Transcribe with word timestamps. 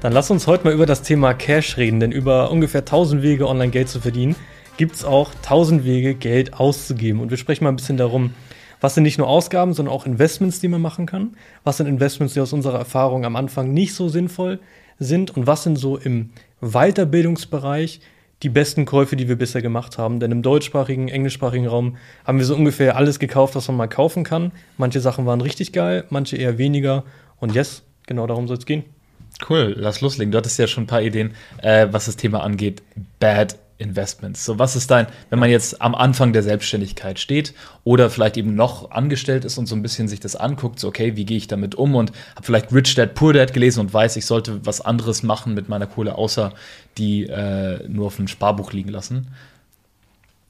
Dann 0.00 0.14
lass 0.14 0.30
uns 0.30 0.46
heute 0.46 0.64
mal 0.64 0.72
über 0.72 0.86
das 0.86 1.02
Thema 1.02 1.34
Cash 1.34 1.76
reden, 1.76 2.00
denn 2.00 2.10
über 2.10 2.50
ungefähr 2.50 2.80
1000 2.80 3.22
Wege, 3.22 3.46
online 3.46 3.70
Geld 3.70 3.90
zu 3.90 4.00
verdienen, 4.00 4.34
gibt 4.78 4.94
es 4.94 5.04
auch 5.04 5.34
1000 5.34 5.84
Wege, 5.84 6.14
Geld 6.14 6.54
auszugeben. 6.54 7.20
Und 7.20 7.28
wir 7.28 7.36
sprechen 7.36 7.64
mal 7.64 7.70
ein 7.70 7.76
bisschen 7.76 7.98
darum, 7.98 8.32
was 8.80 8.94
sind 8.94 9.02
nicht 9.02 9.18
nur 9.18 9.28
Ausgaben, 9.28 9.74
sondern 9.74 9.94
auch 9.94 10.06
Investments, 10.06 10.58
die 10.58 10.68
man 10.68 10.80
machen 10.80 11.04
kann. 11.04 11.36
Was 11.64 11.76
sind 11.76 11.86
Investments, 11.86 12.32
die 12.32 12.40
aus 12.40 12.54
unserer 12.54 12.78
Erfahrung 12.78 13.26
am 13.26 13.36
Anfang 13.36 13.74
nicht 13.74 13.94
so 13.94 14.08
sinnvoll 14.08 14.60
sind 14.98 15.36
und 15.36 15.46
was 15.46 15.64
sind 15.64 15.76
so 15.76 15.98
im 15.98 16.30
Weiterbildungsbereich 16.62 18.00
die 18.42 18.48
besten 18.48 18.86
Käufe, 18.86 19.16
die 19.16 19.28
wir 19.28 19.36
bisher 19.36 19.60
gemacht 19.60 19.98
haben. 19.98 20.18
Denn 20.18 20.32
im 20.32 20.40
deutschsprachigen, 20.40 21.08
englischsprachigen 21.08 21.66
Raum 21.66 21.98
haben 22.24 22.38
wir 22.38 22.46
so 22.46 22.56
ungefähr 22.56 22.96
alles 22.96 23.18
gekauft, 23.18 23.54
was 23.54 23.68
man 23.68 23.76
mal 23.76 23.86
kaufen 23.86 24.24
kann. 24.24 24.52
Manche 24.78 25.00
Sachen 25.00 25.26
waren 25.26 25.42
richtig 25.42 25.74
geil, 25.74 26.04
manche 26.08 26.38
eher 26.38 26.56
weniger. 26.56 27.04
Und 27.38 27.54
yes, 27.54 27.82
genau 28.06 28.26
darum 28.26 28.48
soll 28.48 28.56
es 28.56 28.64
gehen. 28.64 28.84
Cool, 29.48 29.74
lass 29.76 30.00
loslegen. 30.00 30.32
Du 30.32 30.38
hattest 30.38 30.58
ja 30.58 30.66
schon 30.66 30.84
ein 30.84 30.86
paar 30.86 31.02
Ideen, 31.02 31.34
äh, 31.62 31.88
was 31.90 32.06
das 32.06 32.16
Thema 32.16 32.42
angeht. 32.42 32.82
Bad 33.18 33.56
Investments. 33.80 34.44
So, 34.44 34.58
was 34.58 34.76
ist 34.76 34.90
dein, 34.90 35.06
wenn 35.30 35.38
man 35.38 35.50
jetzt 35.50 35.80
am 35.80 35.94
Anfang 35.94 36.32
der 36.32 36.42
Selbstständigkeit 36.42 37.18
steht 37.18 37.54
oder 37.82 38.10
vielleicht 38.10 38.36
eben 38.36 38.54
noch 38.54 38.90
angestellt 38.90 39.44
ist 39.44 39.56
und 39.56 39.66
so 39.66 39.74
ein 39.74 39.82
bisschen 39.82 40.06
sich 40.06 40.20
das 40.20 40.36
anguckt, 40.36 40.78
so, 40.78 40.88
okay, 40.88 41.16
wie 41.16 41.24
gehe 41.24 41.38
ich 41.38 41.48
damit 41.48 41.74
um 41.74 41.94
und 41.94 42.12
habe 42.36 42.44
vielleicht 42.44 42.72
Rich 42.72 42.94
Dad 42.94 43.14
Poor 43.14 43.32
Dad 43.32 43.54
gelesen 43.54 43.80
und 43.80 43.92
weiß, 43.92 44.16
ich 44.16 44.26
sollte 44.26 44.64
was 44.66 44.82
anderes 44.82 45.22
machen 45.22 45.54
mit 45.54 45.68
meiner 45.68 45.86
Kohle, 45.86 46.16
außer 46.16 46.52
die 46.98 47.24
äh, 47.26 47.88
nur 47.88 48.08
auf 48.08 48.18
einem 48.18 48.28
Sparbuch 48.28 48.72
liegen 48.72 48.90
lassen. 48.90 49.28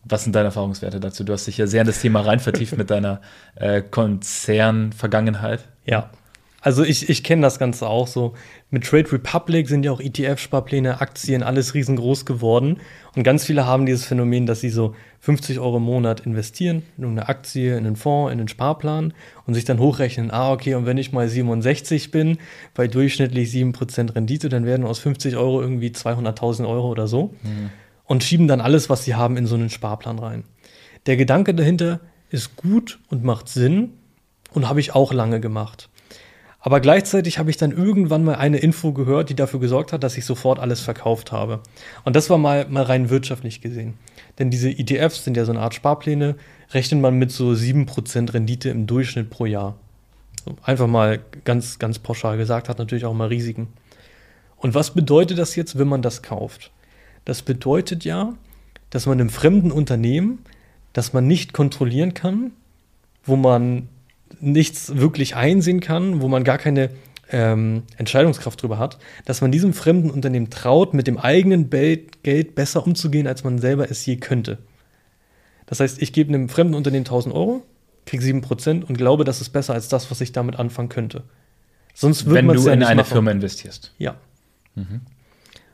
Was 0.05 0.25
sind 0.25 0.35
deine 0.35 0.47
Erfahrungswerte 0.47 0.99
dazu? 0.99 1.25
Du 1.25 1.33
hast 1.33 1.47
dich 1.47 1.59
ja 1.59 1.67
sehr 1.67 1.83
in 1.83 1.87
das 1.87 2.01
Thema 2.01 2.23
rein 2.23 2.41
vertieft 2.41 2.77
mit 2.77 2.91
deiner 2.91 3.21
äh, 3.55 3.83
Konzern-Vergangenheit. 3.83 5.67
Ja, 5.85 6.11
also 6.61 6.85
ich, 6.85 7.09
ich 7.09 7.25
kenne 7.25 7.43
das 7.43 7.59
Ganze 7.59 7.89
auch 7.89 8.07
so. 8.07 8.35
Mit 8.71 8.85
Trade 8.85 9.11
Republic 9.13 9.69
sind 9.69 9.85
ja 9.85 9.93
auch 9.93 10.01
ETF-Sparpläne, 10.01 11.01
Aktien, 11.01 11.43
alles 11.43 11.75
riesengroß 11.75 12.27
geworden. 12.27 12.79
Und 13.17 13.23
ganz 13.23 13.45
viele 13.45 13.67
haben 13.67 13.87
dieses 13.87 14.05
Phänomen, 14.05 14.47
dass 14.47 14.61
sie 14.61 14.69
so 14.69 14.95
50 15.21 15.59
Euro 15.59 15.79
im 15.79 15.85
Monat 15.85 16.21
investieren 16.21 16.83
in 16.97 17.05
eine 17.05 17.29
Aktie, 17.29 17.77
in 17.77 17.87
einen 17.87 17.97
Fonds, 17.97 18.33
in 18.33 18.39
einen 18.39 18.49
Sparplan 18.49 19.15
und 19.47 19.55
sich 19.55 19.65
dann 19.65 19.79
hochrechnen, 19.79 20.31
ah, 20.31 20.53
okay, 20.53 20.75
und 20.75 20.87
wenn 20.87 20.99
ich 20.99 21.13
mal 21.13 21.29
67 21.29 22.11
bin, 22.11 22.39
bei 22.75 22.89
durchschnittlich 22.89 23.51
7% 23.51 24.15
Rendite, 24.15 24.49
dann 24.49 24.65
werden 24.65 24.87
aus 24.87 24.99
50 24.99 25.37
Euro 25.37 25.61
irgendwie 25.61 25.89
200.000 25.89 26.69
Euro 26.69 26.89
oder 26.89 27.07
so. 27.07 27.35
Mhm. 27.43 27.71
Und 28.05 28.25
schieben 28.25 28.49
dann 28.49 28.61
alles, 28.61 28.91
was 28.91 29.05
sie 29.05 29.15
haben, 29.15 29.37
in 29.37 29.47
so 29.47 29.55
einen 29.55 29.71
Sparplan 29.71 30.19
rein. 30.19 30.45
Der 31.07 31.17
Gedanke 31.17 31.55
dahinter 31.55 32.01
ist 32.31 32.57
gut 32.57 32.99
und 33.09 33.25
macht 33.25 33.49
Sinn 33.49 33.93
und 34.53 34.69
habe 34.69 34.81
ich 34.81 34.95
auch 34.95 35.13
lange 35.13 35.41
gemacht. 35.41 35.90
Aber 36.63 36.81
gleichzeitig 36.81 37.39
habe 37.39 37.51
ich 37.51 37.57
dann 37.57 37.73
irgendwann 37.73 38.23
mal 38.23 38.35
eine 38.35 38.59
Info 38.59 38.93
gehört, 38.93 39.31
die 39.31 39.35
dafür 39.35 39.61
gesorgt 39.61 39.93
hat, 39.93 40.03
dass 40.03 40.19
ich 40.19 40.27
sofort 40.27 40.59
alles 40.59 40.81
verkauft 40.81 41.33
habe. 41.33 41.61
Und 42.05 42.17
das 42.17 42.29
war 42.29 42.37
mal, 42.37 42.67
mal 42.69 42.83
rein 42.83 43.09
wirtschaftlich 43.09 43.63
gesehen. 43.63 43.95
Denn 44.39 44.51
diese 44.51 44.69
ETFs 44.71 45.25
sind 45.25 45.39
ja 45.39 45.47
so 45.47 45.53
eine 45.53 45.61
Art 45.61 45.75
Sparpläne, 45.75 46.37
rechnet 46.73 47.01
man 47.01 47.15
mit 47.15 47.33
so 47.33 47.51
7% 47.51 48.35
Rendite 48.35 48.69
im 48.69 48.87
Durchschnitt 48.87 49.31
pro 49.31 49.47
Jahr. 49.47 49.77
Einfach 50.63 50.87
mal 50.87 51.21
ganz, 51.45 51.79
ganz 51.79 51.99
pauschal 51.99 52.37
gesagt, 52.37 52.69
hat 52.69 52.79
natürlich 52.79 53.07
auch 53.07 53.15
mal 53.15 53.29
Risiken. 53.29 53.69
Und 54.59 54.75
was 54.75 54.93
bedeutet 54.93 55.39
das 55.39 55.57
jetzt, 55.57 55.79
wenn 55.79 55.89
man 55.89 56.03
das 56.03 56.23
kauft? 56.23 56.71
Das 57.25 57.41
bedeutet 57.43 58.05
ja, 58.05 58.35
dass 58.91 59.07
man 59.07 59.19
im 59.19 59.31
fremden 59.31 59.71
Unternehmen, 59.71 60.41
das 60.93 61.15
man 61.15 61.27
nicht 61.27 61.55
kontrollieren 61.55 62.13
kann, 62.13 62.53
wo 63.25 63.37
man 63.37 63.89
nichts 64.41 64.97
wirklich 64.97 65.37
einsehen 65.37 65.81
kann, 65.81 66.21
wo 66.21 66.29
man 66.29 66.45
gar 66.45 66.59
keine 66.59 66.91
ähm, 67.31 67.85
Entscheidungskraft 67.97 68.63
drüber 68.63 68.79
hat, 68.79 68.99
dass 69.25 69.41
man 69.41 69.53
diesem 69.53 69.73
fremden 69.73 70.11
Unternehmen 70.11 70.51
traut, 70.51 70.95
mit 70.95 71.07
dem 71.07 71.19
eigenen 71.19 71.71
Geld 71.71 72.55
besser 72.55 72.85
umzugehen, 72.87 73.27
als 73.27 73.45
man 73.45 73.59
selber 73.59 73.91
es 73.91 74.05
je 74.05 74.17
könnte. 74.17 74.59
Das 75.67 75.81
heißt, 75.81 76.03
ich 76.03 76.13
gebe 76.13 76.35
einem 76.35 76.49
fremden 76.49 76.75
Unternehmen 76.75 77.05
1000 77.05 77.35
Euro, 77.35 77.63
kriege 78.07 78.25
7% 78.25 78.85
und 78.85 78.97
glaube, 78.97 79.25
das 79.25 79.41
ist 79.41 79.51
besser 79.51 79.75
als 79.75 79.89
das, 79.89 80.11
was 80.11 80.21
ich 80.21 80.33
damit 80.33 80.57
anfangen 80.57 80.89
könnte. 80.89 81.23
Sonst 81.95 82.27
würde 82.27 82.49
Wenn 82.49 82.49
du 82.49 82.67
ja 82.67 82.73
in 82.73 82.83
eine 82.83 83.03
machen. 83.03 83.13
Firma 83.13 83.31
investierst. 83.31 83.95
Ja. 83.99 84.17
Mhm. 84.75 85.03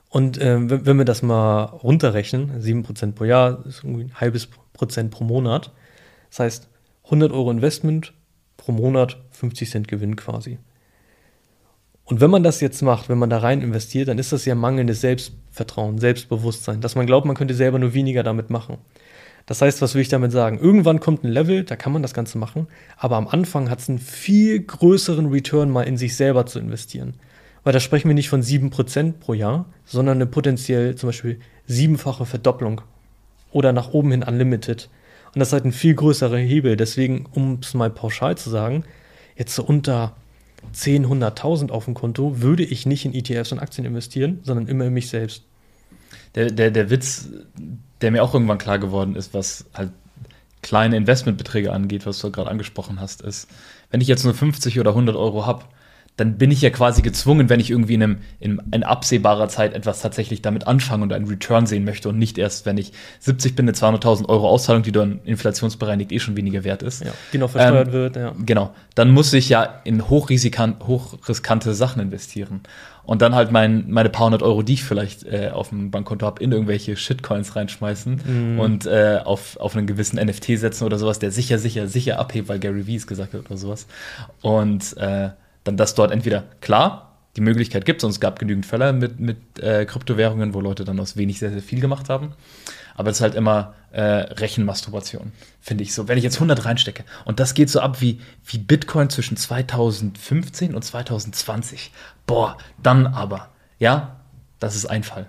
Und 0.09 0.39
äh, 0.39 0.87
wenn 0.87 0.99
wir 0.99 1.05
das 1.05 1.23
mal 1.23 1.65
runterrechnen, 1.65 2.61
7% 2.61 3.13
pro 3.13 3.25
Jahr 3.25 3.65
ist 3.67 3.85
irgendwie 3.85 4.05
ein 4.05 4.15
halbes 4.15 4.49
Prozent 4.73 5.11
pro 5.11 5.25
Monat. 5.25 5.73
Das 6.31 6.41
heißt, 6.41 6.69
100 7.05 7.33
Euro 7.33 7.51
Investment 7.51 8.13
pro 8.57 8.73
Monat 8.73 9.19
50 9.31 9.71
Cent 9.71 9.89
Gewinn 9.89 10.17
quasi. 10.17 10.59
Und 12.05 12.21
wenn 12.21 12.31
man 12.31 12.45
das 12.45 12.61
jetzt 12.61 12.83
macht, 12.83 13.09
wenn 13.09 13.19
man 13.19 13.31
da 13.31 13.39
rein 13.39 13.63
investiert, 13.63 14.09
dann 14.09 14.19
ist 14.19 14.33
das 14.33 14.45
ja 14.45 14.55
mangelndes 14.55 15.01
Selbstvertrauen, 15.01 15.99
Selbstbewusstsein, 15.99 16.81
dass 16.81 16.95
man 16.95 17.07
glaubt, 17.07 17.27
man 17.27 17.35
könnte 17.35 17.55
selber 17.55 17.81
nur 17.81 17.95
weniger 17.95 18.23
damit 18.23 18.49
machen. 18.49 18.79
Das 19.47 19.61
heißt, 19.61 19.83
was 19.83 19.95
will 19.95 20.03
ich 20.03 20.09
damit 20.09 20.33
sagen? 20.33 20.59
Irgendwann 20.59 21.01
kommt 21.01 21.25
ein 21.25 21.31
Level, 21.31 21.65
da 21.65 21.77
kann 21.77 21.93
man 21.93 22.03
das 22.03 22.15
Ganze 22.15 22.39
machen, 22.39 22.69
aber 22.97 23.17
am 23.17 23.29
Anfang 23.29 23.71
hat 23.71 23.81
es 23.81 23.89
einen 23.89 23.99
viel 23.99 24.61
größeren 24.61 25.27
Return, 25.27 25.71
mal 25.71 25.83
in 25.83 25.97
sich 25.97 26.17
selber 26.17 26.47
zu 26.47 26.59
investieren. 26.59 27.15
Weil 27.65 27.73
da 27.73 27.81
sprechen 27.81 28.09
wir 28.09 28.15
nicht 28.15 28.29
von 28.29 28.43
7% 28.43 29.15
pro 29.15 29.35
Jahr, 29.35 29.67
sondern 29.85 30.19
eine 30.19 30.27
potenziell 30.27 30.95
zum 30.95 31.09
Beispiel 31.09 31.41
siebenfache 31.67 32.25
Verdopplung 32.25 32.83
oder 33.51 33.73
nach 33.73 33.93
oben 33.93 34.13
hin 34.13 34.23
unlimited. 34.23 34.89
Und 35.37 35.41
das 35.41 35.49
ist 35.49 35.53
halt 35.53 35.67
ein 35.67 35.73
viel 35.73 35.95
größerer 35.95 36.39
Hebel. 36.39 36.79
Deswegen, 36.79 37.27
um 37.31 37.59
es 37.61 37.75
mal 37.75 37.91
pauschal 37.91 38.39
zu 38.39 38.49
sagen, 38.49 38.85
jetzt 39.37 39.55
so 39.55 39.63
unter 39.63 40.17
10, 40.73 41.07
100.000 41.07 41.71
auf 41.71 41.85
dem 41.85 41.93
Konto 41.93 42.41
würde 42.41 42.65
ich 42.65 42.87
nicht 42.87 43.05
in 43.05 43.13
ETFs 43.13 43.53
und 43.53 43.59
Aktien 43.59 43.87
investieren, 43.87 44.41
sondern 44.45 44.67
immer 44.67 44.87
in 44.87 44.95
mich 44.95 45.11
selbst. 45.11 45.43
Der, 46.37 46.51
der, 46.51 46.71
der 46.71 46.89
Witz, 46.89 47.29
der 48.01 48.13
mir 48.13 48.25
auch 48.25 48.33
irgendwann 48.33 48.57
klar 48.57 48.79
geworden 48.79 49.15
ist, 49.15 49.35
was 49.35 49.67
halt 49.75 49.91
kleine 50.63 50.97
Investmentbeträge 50.97 51.71
angeht, 51.71 52.07
was 52.07 52.19
du 52.19 52.33
gerade 52.33 52.51
angesprochen 52.51 52.99
hast, 52.99 53.21
ist, 53.21 53.47
wenn 53.91 54.01
ich 54.01 54.09
jetzt 54.09 54.25
nur 54.25 54.33
50 54.33 54.81
oder 54.81 54.93
100 54.93 55.17
Euro 55.17 55.45
habe, 55.45 55.67
dann 56.17 56.39
bin 56.39 56.51
ich 56.51 56.63
ja 56.63 56.71
quasi 56.71 57.03
gezwungen, 57.03 57.51
wenn 57.51 57.61
ich 57.61 57.71
irgendwie 57.71 57.95
in, 57.95 58.03
einem, 58.03 58.19
in, 58.41 58.63
in 58.73 58.83
absehbarer 58.83 59.49
Zeit 59.49 59.75
etwas 59.75 60.01
tatsächlich 60.01 60.41
damit 60.41 60.67
anfange 60.67 61.03
und 61.03 61.13
einen 61.13 61.27
Return 61.27 61.67
sehen 61.67 61.85
möchte 61.85 62.09
und 62.09 62.19
nicht 62.19 62.39
erst, 62.39 62.65
wenn 62.65 62.79
ich 62.79 62.93
70 63.21 63.55
bin, 63.55 63.69
eine 63.69 63.77
200.000 63.77 64.27
Euro 64.29 64.49
Auszahlung, 64.49 64.83
die 64.83 64.93
dann 64.93 65.21
inflationsbereinigt 65.25 66.13
eh 66.13 66.19
schon 66.19 66.37
weniger 66.37 66.65
wert 66.65 66.83
ist. 66.83 67.05
Ja, 67.05 67.13
die 67.35 67.39
noch 67.39 67.51
versteuert 67.51 67.89
ähm, 67.89 67.93
wird, 67.93 68.17
ja. 68.17 68.33
Genau. 68.45 68.75
Dann 68.95 69.11
muss 69.11 69.33
ich 69.35 69.51
ja 69.51 69.83
in 69.85 70.09
hochriskante 70.09 71.75
Sachen 71.75 72.01
investieren. 72.01 72.63
Und 73.05 73.23
dann 73.23 73.35
halt 73.35 73.53
mein, 73.53 73.85
meine 73.89 74.09
paar 74.09 74.27
hundert 74.27 74.43
Euro, 74.43 74.63
die 74.63 74.73
ich 74.73 74.85
vielleicht 74.85 75.25
äh, 75.27 75.51
auf 75.53 75.69
dem 75.69 75.93
Bankkonto 75.93 76.27
habe, 76.27 76.43
in 76.43 76.51
irgendwelche 76.51 76.97
Shitcoins 76.97 77.55
reinschmeißen 77.55 78.57
mm. 78.57 78.59
und 78.59 78.87
äh, 78.87 79.21
auf, 79.23 79.59
auf 79.59 79.77
einen 79.77 79.87
gewissen 79.87 80.19
NFT 80.19 80.59
setzen 80.59 80.85
oder 80.85 80.99
sowas, 80.99 81.21
der 81.21 81.31
sicher, 81.31 81.59
sicher, 81.59 81.87
sicher 81.87 82.19
abhebt, 82.19 82.49
weil 82.49 82.59
Gary 82.59 82.89
Vee 82.89 82.97
es 82.97 83.07
gesagt 83.07 83.35
hat 83.35 83.47
oder 83.47 83.57
sowas. 83.57 83.87
Und 84.41 84.97
äh, 84.97 85.29
dann 85.67 85.77
das 85.77 85.95
dort 85.95 86.13
entweder 86.13 86.45
klar, 86.61 87.07
die 87.37 87.43
Möglichkeit 87.43 87.85
gibt 87.85 88.03
es 88.03 88.21
gab 88.21 88.39
genügend 88.39 88.65
Fälle 88.65 88.93
mit, 88.95 89.21
mit 89.21 89.59
äh, 89.59 89.85
Kryptowährungen, 89.85 90.55
wo 90.55 90.61
Leute 90.61 90.85
dann 90.85 90.99
aus 90.99 91.17
wenig 91.17 91.39
sehr, 91.39 91.51
sehr 91.51 91.63
viel 91.63 91.81
gemacht 91.81 92.09
haben. 92.09 92.33
Aber 92.95 93.11
es 93.11 93.19
ist 93.19 93.21
halt 93.21 93.35
immer 93.35 93.75
äh, 93.93 94.01
Rechenmasturbation, 94.01 95.33
finde 95.61 95.85
ich 95.85 95.93
so. 95.93 96.09
Wenn 96.09 96.17
ich 96.17 96.25
jetzt 96.25 96.37
100 96.37 96.65
reinstecke 96.65 97.05
und 97.27 97.39
das 97.39 97.53
geht 97.53 97.69
so 97.69 97.81
ab 97.81 98.01
wie, 98.01 98.21
wie 98.47 98.57
Bitcoin 98.57 99.11
zwischen 99.11 99.37
2015 99.37 100.75
und 100.75 100.83
2020, 100.83 101.93
boah, 102.27 102.57
dann 102.83 103.07
aber, 103.07 103.51
ja, 103.79 104.17
das 104.59 104.75
ist 104.75 104.87
ein 104.87 105.03
Fall. 105.03 105.29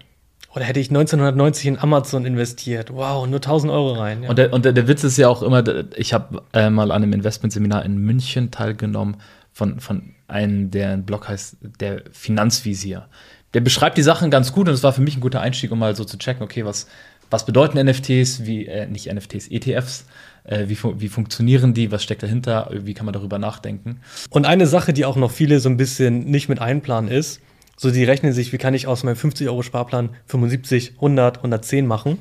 Oder 0.56 0.64
hätte 0.64 0.80
ich 0.80 0.90
1990 0.90 1.68
in 1.68 1.78
Amazon 1.78 2.26
investiert? 2.26 2.92
Wow, 2.94 3.28
nur 3.28 3.38
1000 3.38 3.72
Euro 3.72 3.94
rein. 3.94 4.24
Ja. 4.24 4.30
Und, 4.30 4.38
der, 4.38 4.54
und 4.54 4.64
der, 4.64 4.72
der, 4.72 4.88
Witz 4.88 5.04
ist 5.04 5.18
ja 5.18 5.28
auch 5.28 5.42
immer, 5.42 5.64
ich 5.96 6.14
habe 6.14 6.42
äh, 6.54 6.70
mal 6.70 6.92
an 6.92 7.04
einem 7.04 7.14
Investmentseminar 7.14 7.84
in 7.84 7.98
München 7.98 8.50
teilgenommen 8.50 9.18
von, 9.52 9.82
von 9.82 10.16
einem, 10.28 10.72
der 10.72 10.92
ein 10.92 11.06
Blog 11.06 11.28
heißt, 11.28 11.58
der 11.80 12.04
Finanzvisier. 12.12 13.08
Der 13.54 13.62
beschreibt 13.62 13.98
die 13.98 14.04
Sachen 14.04 14.30
ganz 14.30 14.52
gut 14.52 14.68
und 14.68 14.74
es 14.74 14.84
war 14.84 14.94
für 14.94 15.02
mich 15.02 15.18
ein 15.18 15.22
guter 15.22 15.42
Einstieg, 15.42 15.72
um 15.72 15.80
mal 15.80 15.96
so 15.96 16.04
zu 16.04 16.18
checken, 16.18 16.44
okay, 16.44 16.66
was, 16.66 16.88
was 17.30 17.46
bedeuten 17.46 17.84
NFTs, 17.84 18.46
wie, 18.46 18.66
äh, 18.66 18.88
nicht 18.88 19.12
NFTs, 19.12 19.48
ETFs, 19.50 20.06
äh, 20.44 20.66
wie, 20.68 20.78
wie 21.00 21.08
funktionieren 21.08 21.74
die, 21.74 21.92
was 21.92 22.04
steckt 22.04 22.24
dahinter, 22.24 22.70
wie 22.72 22.94
kann 22.94 23.06
man 23.06 23.14
darüber 23.14 23.40
nachdenken. 23.40 24.02
Und 24.30 24.46
eine 24.46 24.68
Sache, 24.68 24.94
die 24.94 25.06
auch 25.06 25.16
noch 25.16 25.32
viele 25.32 25.60
so 25.60 25.70
ein 25.70 25.78
bisschen 25.78 26.26
nicht 26.26 26.50
mit 26.50 26.60
einplanen 26.60 27.10
ist, 27.10 27.42
so 27.78 27.92
die 27.92 28.04
rechnen 28.04 28.34
sich, 28.34 28.52
wie 28.52 28.58
kann 28.58 28.74
ich 28.74 28.88
aus 28.88 29.04
meinem 29.04 29.16
50 29.16 29.48
Euro 29.48 29.62
Sparplan 29.62 30.10
75, 30.26 30.94
100, 30.96 31.38
110 31.38 31.86
machen 31.86 32.18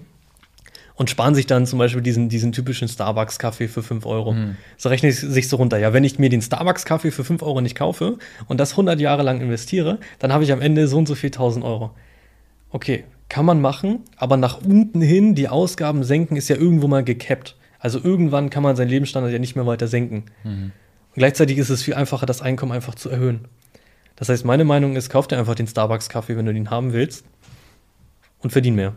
und 0.97 1.11
sparen 1.11 1.35
sich 1.35 1.47
dann 1.47 1.67
zum 1.67 1.79
Beispiel 1.79 2.03
diesen, 2.03 2.29
diesen 2.29 2.53
typischen 2.53 2.89
Starbucks-Kaffee 2.89 3.69
für 3.69 3.83
5 3.83 4.07
Euro. 4.07 4.33
Mhm. 4.33 4.57
So 4.77 4.89
rechnet 4.89 5.13
es 5.13 5.21
sich 5.21 5.49
so 5.49 5.57
runter. 5.57 5.79
Ja, 5.79 5.93
wenn 5.93 6.05
ich 6.05 6.19
mir 6.19 6.31
den 6.31 6.43
Starbucks-Kaffee 6.43 7.11
für 7.11 7.23
5 7.23 7.43
Euro 7.43 7.61
nicht 7.61 7.77
kaufe 7.77 8.19
und 8.49 8.59
das 8.59 8.73
100 8.73 8.99
Jahre 8.99 9.23
lang 9.23 9.41
investiere, 9.41 9.99
dann 10.19 10.33
habe 10.33 10.43
ich 10.43 10.53
am 10.53 10.61
Ende 10.61 10.89
so 10.89 10.97
und 10.97 11.07
so 11.07 11.15
viel 11.15 11.29
1000 11.29 11.65
Euro. 11.65 11.91
Okay, 12.71 13.05
kann 13.29 13.45
man 13.45 13.61
machen, 13.61 14.01
aber 14.17 14.37
nach 14.37 14.63
unten 14.65 15.03
hin 15.03 15.35
die 15.35 15.49
Ausgaben 15.49 16.03
senken 16.03 16.37
ist 16.37 16.49
ja 16.49 16.57
irgendwo 16.57 16.89
mal 16.89 17.05
gekappt. 17.05 17.57
Also 17.79 18.01
irgendwann 18.03 18.51
kann 18.51 18.63
man 18.63 18.75
seinen 18.75 18.89
Lebensstandard 18.89 19.33
ja 19.33 19.39
nicht 19.39 19.55
mehr 19.55 19.67
weiter 19.67 19.89
senken. 19.89 20.25
Mhm. 20.45 20.73
Und 20.73 21.15
gleichzeitig 21.15 21.59
ist 21.59 21.69
es 21.69 21.83
viel 21.83 21.95
einfacher, 21.95 22.25
das 22.27 22.41
Einkommen 22.41 22.73
einfach 22.73 22.95
zu 22.95 23.11
erhöhen. 23.11 23.47
Das 24.17 24.31
heißt, 24.31 24.47
meine 24.47 24.65
Meinung 24.65 24.97
ist, 24.97 25.11
kauf 25.11 25.29
dir 25.29 25.39
einfach 25.39 25.55
den 25.55 25.67
Starbucks-Kaffee, 25.67 26.39
wenn 26.39 26.47
du 26.47 26.55
den 26.55 26.71
haben 26.71 26.95
willst 26.95 27.27
und 28.39 28.51
verdien 28.51 28.75
mehr. 28.75 28.95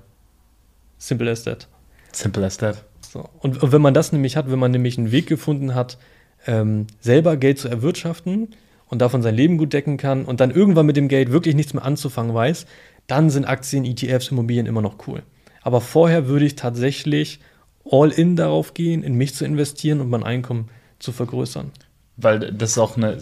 Simple 0.97 1.29
as 1.29 1.43
that. 1.43 1.67
Simple 2.11 2.45
as 2.45 2.57
that. 2.57 2.83
So. 3.01 3.27
Und, 3.39 3.61
und, 3.61 3.71
wenn 3.71 3.81
man 3.81 3.93
das 3.93 4.11
nämlich 4.11 4.37
hat, 4.37 4.51
wenn 4.51 4.59
man 4.59 4.71
nämlich 4.71 4.97
einen 4.97 5.11
Weg 5.11 5.27
gefunden 5.27 5.73
hat, 5.75 5.97
ähm, 6.45 6.87
selber 7.01 7.37
Geld 7.37 7.59
zu 7.59 7.67
erwirtschaften 7.67 8.49
und 8.87 8.99
davon 8.99 9.21
sein 9.21 9.35
Leben 9.35 9.57
gut 9.57 9.73
decken 9.73 9.97
kann 9.97 10.25
und 10.25 10.39
dann 10.39 10.51
irgendwann 10.51 10.85
mit 10.85 10.97
dem 10.97 11.07
Geld 11.07 11.31
wirklich 11.31 11.55
nichts 11.55 11.73
mehr 11.73 11.83
anzufangen 11.83 12.33
weiß, 12.33 12.65
dann 13.07 13.29
sind 13.29 13.45
Aktien, 13.45 13.85
ETFs, 13.85 14.29
Immobilien 14.29 14.67
immer 14.67 14.81
noch 14.81 15.07
cool. 15.07 15.23
Aber 15.61 15.81
vorher 15.81 16.27
würde 16.27 16.45
ich 16.45 16.55
tatsächlich 16.55 17.39
all 17.89 18.11
in 18.11 18.35
darauf 18.35 18.73
gehen, 18.73 19.03
in 19.03 19.15
mich 19.15 19.33
zu 19.33 19.45
investieren 19.45 19.99
und 19.99 20.09
mein 20.09 20.23
Einkommen 20.23 20.69
zu 20.99 21.11
vergrößern. 21.11 21.71
Weil 22.17 22.51
das 22.51 22.71
ist 22.71 22.77
auch 22.77 22.97
eine, 22.97 23.17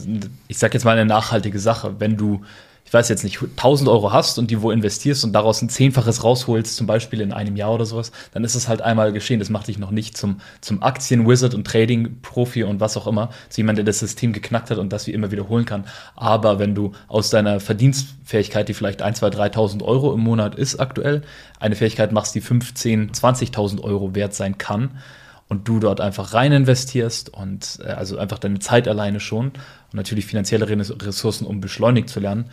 ich 0.48 0.58
sag 0.58 0.74
jetzt 0.74 0.84
mal 0.84 0.98
eine 0.98 1.06
nachhaltige 1.06 1.60
Sache. 1.60 1.96
Wenn 2.00 2.18
du 2.18 2.42
ich 2.88 2.94
weiß 2.94 3.10
jetzt 3.10 3.26
nicht, 3.26 3.42
1000 3.42 3.90
Euro 3.90 4.14
hast 4.14 4.40
und 4.40 4.50
die 4.50 4.62
wo 4.62 4.72
investierst 4.72 5.26
und 5.26 5.34
daraus 5.34 5.62
ein 5.62 5.68
Zehnfaches 5.68 6.24
rausholst, 6.24 6.74
zum 6.74 6.88
Beispiel 6.88 7.20
in 7.20 7.34
einem 7.34 7.58
Jahr 7.58 7.74
oder 7.74 7.86
sowas, 7.86 8.14
dann 8.32 8.46
ist 8.46 8.56
es 8.56 8.70
halt 8.70 8.82
einmal 8.82 9.12
geschehen. 9.12 9.40
Das 9.40 9.50
macht 9.50 9.68
dich 9.68 9.78
noch 9.78 9.92
nicht 9.92 10.16
zum, 10.16 10.40
zum 10.62 10.82
Aktien-Wizard 10.82 11.54
und 11.54 11.68
Trading-Profi 11.68 12.64
und 12.64 12.80
was 12.80 12.96
auch 12.96 13.06
immer, 13.06 13.30
zu 13.50 13.60
jemand, 13.60 13.78
der 13.78 13.84
das 13.84 14.00
System 14.00 14.32
geknackt 14.32 14.72
hat 14.72 14.78
und 14.78 14.94
das 14.94 15.06
wie 15.06 15.12
immer 15.12 15.32
wiederholen 15.32 15.66
kann. 15.66 15.84
Aber 16.16 16.60
wenn 16.60 16.76
du 16.76 16.94
aus 17.10 17.30
deiner 17.30 17.60
Verdienstfähigkeit, 17.60 18.70
die 18.70 18.74
vielleicht 18.74 19.02
1, 19.02 19.20
2, 19.20 19.28
3.000 19.28 19.84
Euro 19.84 20.14
im 20.14 20.22
Monat 20.22 20.56
ist 20.56 20.80
aktuell, 20.80 21.24
eine 21.60 21.76
Fähigkeit 21.76 22.14
machst, 22.14 22.36
die 22.36 22.42
15, 22.42 23.12
20.000 23.12 23.82
Euro 23.82 24.16
wert 24.16 24.34
sein 24.34 24.58
kann, 24.58 24.92
und 25.50 25.68
du 25.68 25.80
dort 25.80 26.02
einfach 26.02 26.34
rein 26.34 26.52
investierst 26.52 27.30
und 27.30 27.80
äh, 27.84 27.92
also 27.92 28.18
einfach 28.18 28.40
deine 28.40 28.60
Zeit 28.60 28.88
alleine 28.88 29.20
schon 29.20 29.52
und 29.92 29.96
natürlich 29.96 30.26
finanzielle 30.26 30.68
Ressourcen, 30.68 31.46
um 31.46 31.62
beschleunigt 31.62 32.10
zu 32.10 32.20
lernen, 32.20 32.50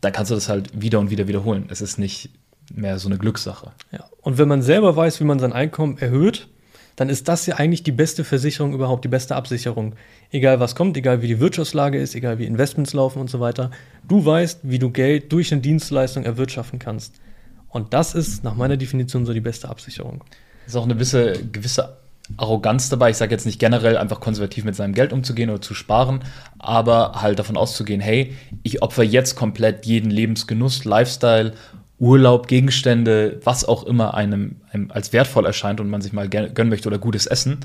dann 0.00 0.12
kannst 0.12 0.30
du 0.30 0.34
das 0.34 0.48
halt 0.48 0.80
wieder 0.80 0.98
und 0.98 1.10
wieder 1.10 1.28
wiederholen. 1.28 1.66
Es 1.70 1.80
ist 1.80 1.98
nicht 1.98 2.30
mehr 2.72 2.98
so 2.98 3.08
eine 3.08 3.18
Glückssache. 3.18 3.72
Ja. 3.92 4.04
Und 4.20 4.38
wenn 4.38 4.48
man 4.48 4.62
selber 4.62 4.94
weiß, 4.96 5.20
wie 5.20 5.24
man 5.24 5.38
sein 5.38 5.52
Einkommen 5.52 5.98
erhöht, 5.98 6.48
dann 6.96 7.08
ist 7.08 7.28
das 7.28 7.46
ja 7.46 7.56
eigentlich 7.56 7.84
die 7.84 7.92
beste 7.92 8.24
Versicherung 8.24 8.74
überhaupt, 8.74 9.04
die 9.04 9.08
beste 9.08 9.36
Absicherung. 9.36 9.94
Egal 10.32 10.58
was 10.58 10.74
kommt, 10.74 10.96
egal 10.96 11.22
wie 11.22 11.28
die 11.28 11.38
Wirtschaftslage 11.38 11.98
ist, 11.98 12.16
egal 12.16 12.38
wie 12.38 12.44
Investments 12.44 12.92
laufen 12.92 13.20
und 13.20 13.30
so 13.30 13.38
weiter. 13.38 13.70
Du 14.06 14.24
weißt, 14.24 14.60
wie 14.64 14.80
du 14.80 14.90
Geld 14.90 15.30
durch 15.32 15.52
eine 15.52 15.60
Dienstleistung 15.60 16.24
erwirtschaften 16.24 16.80
kannst. 16.80 17.20
Und 17.68 17.94
das 17.94 18.16
ist 18.16 18.42
nach 18.42 18.56
meiner 18.56 18.76
Definition 18.76 19.26
so 19.26 19.32
die 19.32 19.40
beste 19.40 19.68
Absicherung. 19.68 20.24
Das 20.64 20.72
ist 20.72 20.76
auch 20.76 20.84
eine 20.84 20.94
gewisse, 20.94 21.46
gewisse 21.52 21.98
Arroganz 22.36 22.88
dabei. 22.88 23.10
Ich 23.10 23.16
sage 23.16 23.32
jetzt 23.32 23.46
nicht 23.46 23.58
generell 23.58 23.96
einfach 23.96 24.20
konservativ 24.20 24.64
mit 24.64 24.76
seinem 24.76 24.94
Geld 24.94 25.12
umzugehen 25.12 25.50
oder 25.50 25.60
zu 25.60 25.74
sparen, 25.74 26.20
aber 26.58 27.22
halt 27.22 27.38
davon 27.38 27.56
auszugehen, 27.56 28.00
hey, 28.00 28.36
ich 28.62 28.82
opfer 28.82 29.02
jetzt 29.02 29.34
komplett 29.34 29.86
jeden 29.86 30.10
Lebensgenuss, 30.10 30.84
Lifestyle, 30.84 31.54
Urlaub, 31.98 32.46
Gegenstände, 32.46 33.40
was 33.42 33.64
auch 33.64 33.84
immer 33.84 34.14
einem, 34.14 34.56
einem 34.70 34.90
als 34.90 35.12
wertvoll 35.12 35.46
erscheint 35.46 35.80
und 35.80 35.90
man 35.90 36.00
sich 36.00 36.12
mal 36.12 36.28
gönnen 36.28 36.68
möchte 36.68 36.88
oder 36.88 36.98
gutes 36.98 37.26
Essen, 37.26 37.60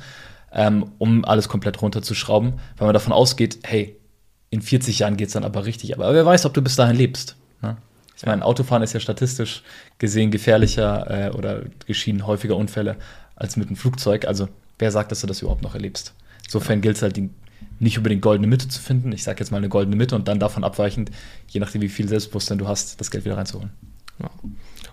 ähm, 0.52 0.92
um 0.98 1.24
alles 1.26 1.50
komplett 1.50 1.82
runterzuschrauben, 1.82 2.54
weil 2.78 2.88
man 2.88 2.94
davon 2.94 3.14
ausgeht, 3.14 3.60
hey, 3.64 3.98
in 4.50 4.62
40 4.62 5.00
Jahren 5.00 5.18
geht 5.18 5.28
es 5.28 5.34
dann 5.34 5.44
aber 5.44 5.66
richtig. 5.66 5.96
Aber 5.96 6.14
wer 6.14 6.26
weiß, 6.26 6.46
ob 6.46 6.54
du 6.54 6.62
bis 6.62 6.76
dahin 6.76 6.96
lebst. 6.96 7.36
Ne? 7.62 7.78
Ich 8.16 8.26
meine, 8.26 8.46
Autofahren 8.46 8.84
ist 8.84 8.94
ja 8.94 9.00
statistisch 9.00 9.64
gesehen 9.98 10.30
gefährlicher 10.30 11.10
äh, 11.10 11.32
oder 11.32 11.64
geschehen 11.88 12.28
häufiger 12.28 12.56
Unfälle 12.56 12.98
als 13.36 13.58
mit 13.58 13.68
einem 13.68 13.76
Flugzeug. 13.76 14.26
Also 14.26 14.50
wer 14.80 14.92
sagt, 14.92 15.12
dass 15.12 15.22
du 15.22 15.28
das 15.28 15.42
überhaupt 15.42 15.62
noch 15.62 15.76
erlebst? 15.76 16.14
Insofern 16.46 16.82
gilt 16.82 16.98
es 16.98 17.02
halt, 17.02 17.18
die 17.18 17.30
nicht 17.80 17.98
unbedingt 17.98 18.22
goldene 18.22 18.48
Mitte 18.48 18.68
zu 18.68 18.82
finden. 18.82 19.12
Ich 19.12 19.24
sage 19.24 19.40
jetzt 19.40 19.52
mal 19.52 19.58
eine 19.58 19.70
goldene 19.70 19.96
Mitte 19.96 20.16
und 20.16 20.28
dann 20.28 20.40
davon 20.40 20.64
abweichend, 20.64 21.12
je 21.48 21.60
nachdem, 21.60 21.82
wie 21.82 21.90
viel 21.90 22.08
Selbstbewusstsein 22.08 22.58
du 22.58 22.68
hast, 22.68 23.00
das 23.00 23.12
Geld 23.12 23.26
wieder 23.26 23.38
reinzuholen. 23.38 23.72
Ja. 24.20 24.30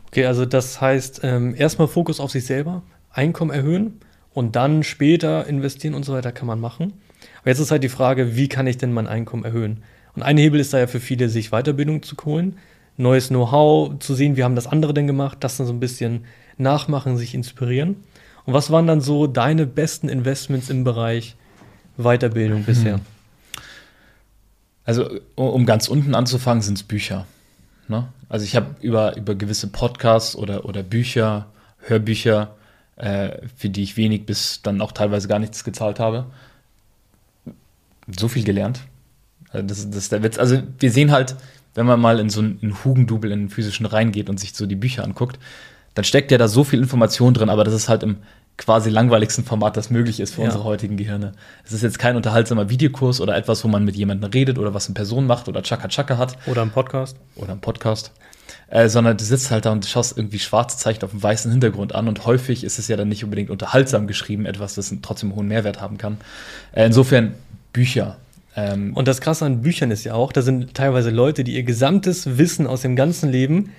Okay, 0.07 0.27
also 0.27 0.45
das 0.45 0.81
heißt, 0.81 1.21
ähm, 1.23 1.55
erstmal 1.55 1.89
Fokus 1.89 2.21
auf 2.21 2.31
sich 2.31 2.45
selber, 2.45 2.83
Einkommen 3.13 3.51
erhöhen 3.51 4.01
und 4.33 4.57
dann 4.57 4.83
später 4.83 5.47
investieren 5.47 5.95
und 5.95 6.05
so 6.05 6.13
weiter 6.13 6.33
kann 6.33 6.47
man 6.47 6.61
machen. 6.61 6.95
Aber 7.41 7.51
jetzt 7.51 7.59
ist 7.59 7.71
halt 7.71 7.83
die 7.83 7.89
Frage, 7.89 8.37
wie 8.37 8.49
kann 8.49 8.67
ich 8.67 8.79
denn 8.79 8.93
mein 8.93 9.07
Einkommen 9.07 9.45
erhöhen? 9.45 9.83
Und 10.15 10.23
ein 10.23 10.37
Hebel 10.37 10.61
ist 10.61 10.73
da 10.73 10.79
ja 10.79 10.87
für 10.87 11.01
viele, 11.01 11.29
sich 11.29 11.51
Weiterbildung 11.51 12.03
zu 12.03 12.17
holen, 12.25 12.57
neues 12.97 13.29
Know-how 13.29 13.99
zu 13.99 14.15
sehen, 14.15 14.37
wie 14.37 14.45
haben 14.45 14.57
das 14.57 14.67
andere 14.67 14.95
denn 14.95 15.07
gemacht, 15.07 15.39
das 15.41 15.57
dann 15.57 15.67
so 15.67 15.73
ein 15.73 15.81
bisschen 15.81 16.25
nachmachen, 16.57 17.17
sich 17.17 17.35
inspirieren. 17.35 17.97
Und 18.47 18.55
was 18.55 18.71
waren 18.71 18.87
dann 18.87 19.01
so 19.01 19.27
deine 19.27 19.67
besten 19.67 20.09
Investments 20.09 20.71
im 20.71 20.85
Bereich 20.85 21.37
Weiterbildung 21.97 22.65
bisher? 22.65 22.95
Hm. 22.95 23.01
Also, 24.85 25.09
um 25.35 25.67
ganz 25.67 25.89
unten 25.89 26.15
anzufangen, 26.15 26.63
sind 26.63 26.79
es 26.79 26.83
Bücher. 26.83 27.27
Ne? 27.89 28.09
Also, 28.29 28.45
ich 28.45 28.57
habe 28.57 28.75
über, 28.81 29.17
über 29.17 29.35
gewisse 29.35 29.69
Podcasts 29.69 30.35
oder, 30.35 30.65
oder 30.65 30.83
Bücher, 30.83 31.47
Hörbücher, 31.79 32.55
äh, 32.97 33.47
für 33.57 33.69
die 33.69 33.83
ich 33.83 33.97
wenig 33.97 34.27
bis 34.27 34.63
dann 34.63 34.81
auch 34.81 34.93
teilweise 34.93 35.29
gar 35.29 35.39
nichts 35.39 35.65
gezahlt 35.65 36.01
habe, 36.01 36.27
so 38.19 38.29
viel 38.29 38.45
gelernt. 38.45 38.81
Also 39.51 39.67
das, 39.67 39.91
das 39.91 39.97
ist 39.97 40.13
der 40.13 40.23
Witz. 40.23 40.39
Also, 40.39 40.63
wir 40.79 40.91
sehen 40.91 41.11
halt, 41.11 41.37
wenn 41.75 41.87
man 41.87 42.01
mal 42.01 42.19
in 42.19 42.31
so 42.31 42.41
einen 42.41 42.77
Hugendubel, 42.85 43.33
in 43.33 43.41
den 43.41 43.51
physischen 43.51 43.87
reingeht 43.87 44.29
und 44.29 44.41
sich 44.41 44.55
so 44.55 44.67
die 44.67 44.77
Bücher 44.77 45.05
anguckt, 45.05 45.39
dann 45.95 46.05
steckt 46.05 46.31
ja 46.31 46.39
da 46.39 46.49
so 46.49 46.65
viel 46.65 46.81
Information 46.81 47.35
drin, 47.35 47.51
aber 47.51 47.65
das 47.65 47.75
ist 47.75 47.89
halt 47.89 48.03
im 48.03 48.19
quasi 48.57 48.91
langweiligsten 48.91 49.45
Format, 49.45 49.77
das 49.77 49.91
möglich 49.91 50.21
ist 50.21 50.35
für 50.35 50.43
ja. 50.43 50.47
unsere 50.49 50.65
heutigen 50.65 50.97
Gehirne. 50.97 51.33
Es 51.65 51.73
ist 51.73 51.83
jetzt 51.83 51.99
kein 51.99 52.17
unterhaltsamer 52.17 52.69
Videokurs 52.69 53.21
oder 53.21 53.35
etwas, 53.35 53.65
wo 53.65 53.69
man 53.69 53.85
mit 53.85 53.97
jemandem 53.97 54.31
redet 54.31 54.59
oder 54.59 54.75
was 54.75 54.87
eine 54.87 54.95
Person 54.95 55.27
macht 55.27 55.49
oder 55.49 55.63
Chaka 55.63 55.89
Chaka 55.89 56.19
hat. 56.19 56.37
Oder 56.47 56.63
ein 56.63 56.71
Podcast. 56.71 57.17
Oder 57.37 57.53
ein 57.53 57.61
Podcast. 57.61 58.13
Äh, 58.69 58.89
sondern 58.89 59.17
du 59.17 59.25
sitzt 59.25 59.51
halt 59.51 59.65
da 59.65 59.73
und 59.73 59.87
schaust 59.87 60.17
irgendwie 60.17 60.39
schwarze 60.39 60.77
Zeichen 60.77 61.03
auf 61.05 61.11
dem 61.11 61.23
weißen 61.23 61.51
Hintergrund 61.51 61.95
an 61.95 62.07
und 62.07 62.27
häufig 62.27 62.63
ist 62.63 62.79
es 62.79 62.87
ja 62.87 62.97
dann 62.97 63.09
nicht 63.09 63.25
unbedingt 63.25 63.51
unterhaltsam 63.51 64.07
geschrieben, 64.07 64.47
etwas, 64.47 64.75
das 64.75 64.95
trotzdem 65.03 65.31
einen 65.31 65.37
hohen 65.37 65.49
Mehrwert 65.49 65.81
haben 65.81 65.99
kann. 65.99 66.19
Äh, 66.73 66.87
insofern 66.87 67.35
Bücher. 67.73 68.19
Ähm, 68.55 68.95
und 68.95 69.09
das 69.09 69.21
Krasse 69.21 69.47
an 69.47 69.63
Büchern 69.63 69.91
ist 69.91 70.05
ja 70.05 70.15
auch, 70.15 70.33
da 70.33 70.43
sind 70.43 70.75
teilweise 70.75 71.11
Leute, 71.11 71.45
die 71.45 71.55
ihr 71.55 71.63
gesamtes 71.63 72.39
Wissen 72.39 72.67
aus 72.67 72.83
dem 72.83 72.95
ganzen 72.95 73.31
Leben 73.31 73.73